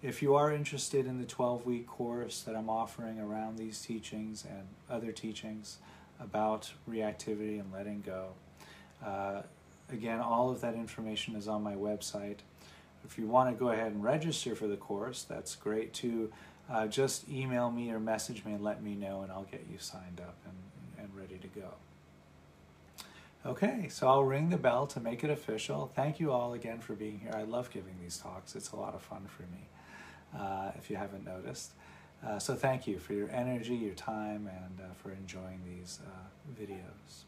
If 0.02 0.22
you 0.22 0.36
are 0.36 0.52
interested 0.52 1.06
in 1.06 1.20
the 1.20 1.28
12 1.28 1.66
week 1.66 1.88
course 1.88 2.42
that 2.42 2.56
I'm 2.56 2.70
offering 2.70 3.20
around 3.20 3.58
these 3.58 3.82
teachings 3.82 4.46
and 4.50 4.68
other 4.90 5.12
teachings, 5.12 5.78
about 6.22 6.72
reactivity 6.90 7.60
and 7.60 7.72
letting 7.74 8.02
go. 8.02 8.30
Uh, 9.04 9.42
again, 9.92 10.20
all 10.20 10.50
of 10.50 10.62
that 10.62 10.76
information 10.76 11.36
is 11.36 11.48
on 11.48 11.64
my 11.64 11.74
website. 11.74 12.38
If 13.04 13.18
you 13.18 13.28
want 13.28 13.50
to 13.50 13.60
go 13.60 13.70
ahead 13.70 13.92
and 13.92 14.04
register 14.04 14.56
for 14.56 14.68
the 14.68 14.78
course, 14.78 15.24
that's 15.24 15.56
great 15.56 15.94
too. 15.94 16.32
Uh, 16.70 16.88
just 16.88 17.28
email 17.28 17.72
me 17.72 17.92
or 17.92 18.00
message 18.00 18.46
me 18.46 18.54
and 18.54 18.64
let 18.64 18.82
me 18.84 18.96
know, 18.96 19.22
and 19.22 19.32
I'll 19.32 19.48
get 19.52 19.66
you 19.70 19.78
signed 19.80 20.22
up 20.22 20.38
and, 20.46 21.04
and 21.04 21.18
ready 21.18 21.38
to 21.38 21.48
go. 21.48 21.74
Okay, 23.44 23.88
so 23.90 24.08
I'll 24.08 24.24
ring 24.24 24.50
the 24.50 24.58
bell 24.58 24.86
to 24.88 25.00
make 25.00 25.24
it 25.24 25.32
official. 25.32 25.92
Thank 25.96 26.20
you 26.20 26.32
all 26.32 26.54
again 26.54 26.80
for 26.80 26.94
being 26.94 27.20
here. 27.20 27.34
I 27.36 27.42
love 27.42 27.72
giving 27.72 27.96
these 28.00 28.18
talks, 28.18 28.56
it's 28.56 28.72
a 28.72 28.76
lot 28.76 28.94
of 28.94 29.02
fun 29.02 29.26
for 29.28 29.44
me, 29.44 29.68
uh, 30.38 30.72
if 30.78 30.90
you 30.90 30.96
haven't 30.96 31.26
noticed. 31.26 31.72
Uh, 32.26 32.38
so 32.38 32.54
thank 32.54 32.86
you 32.86 33.00
for 33.00 33.14
your 33.14 33.30
energy, 33.32 33.76
your 33.76 33.96
time, 33.96 34.48
and 34.48 34.80
uh, 34.80 34.94
for 35.02 35.12
enjoying 35.12 35.62
these 35.66 36.00
uh, 36.06 36.62
videos. 36.62 37.24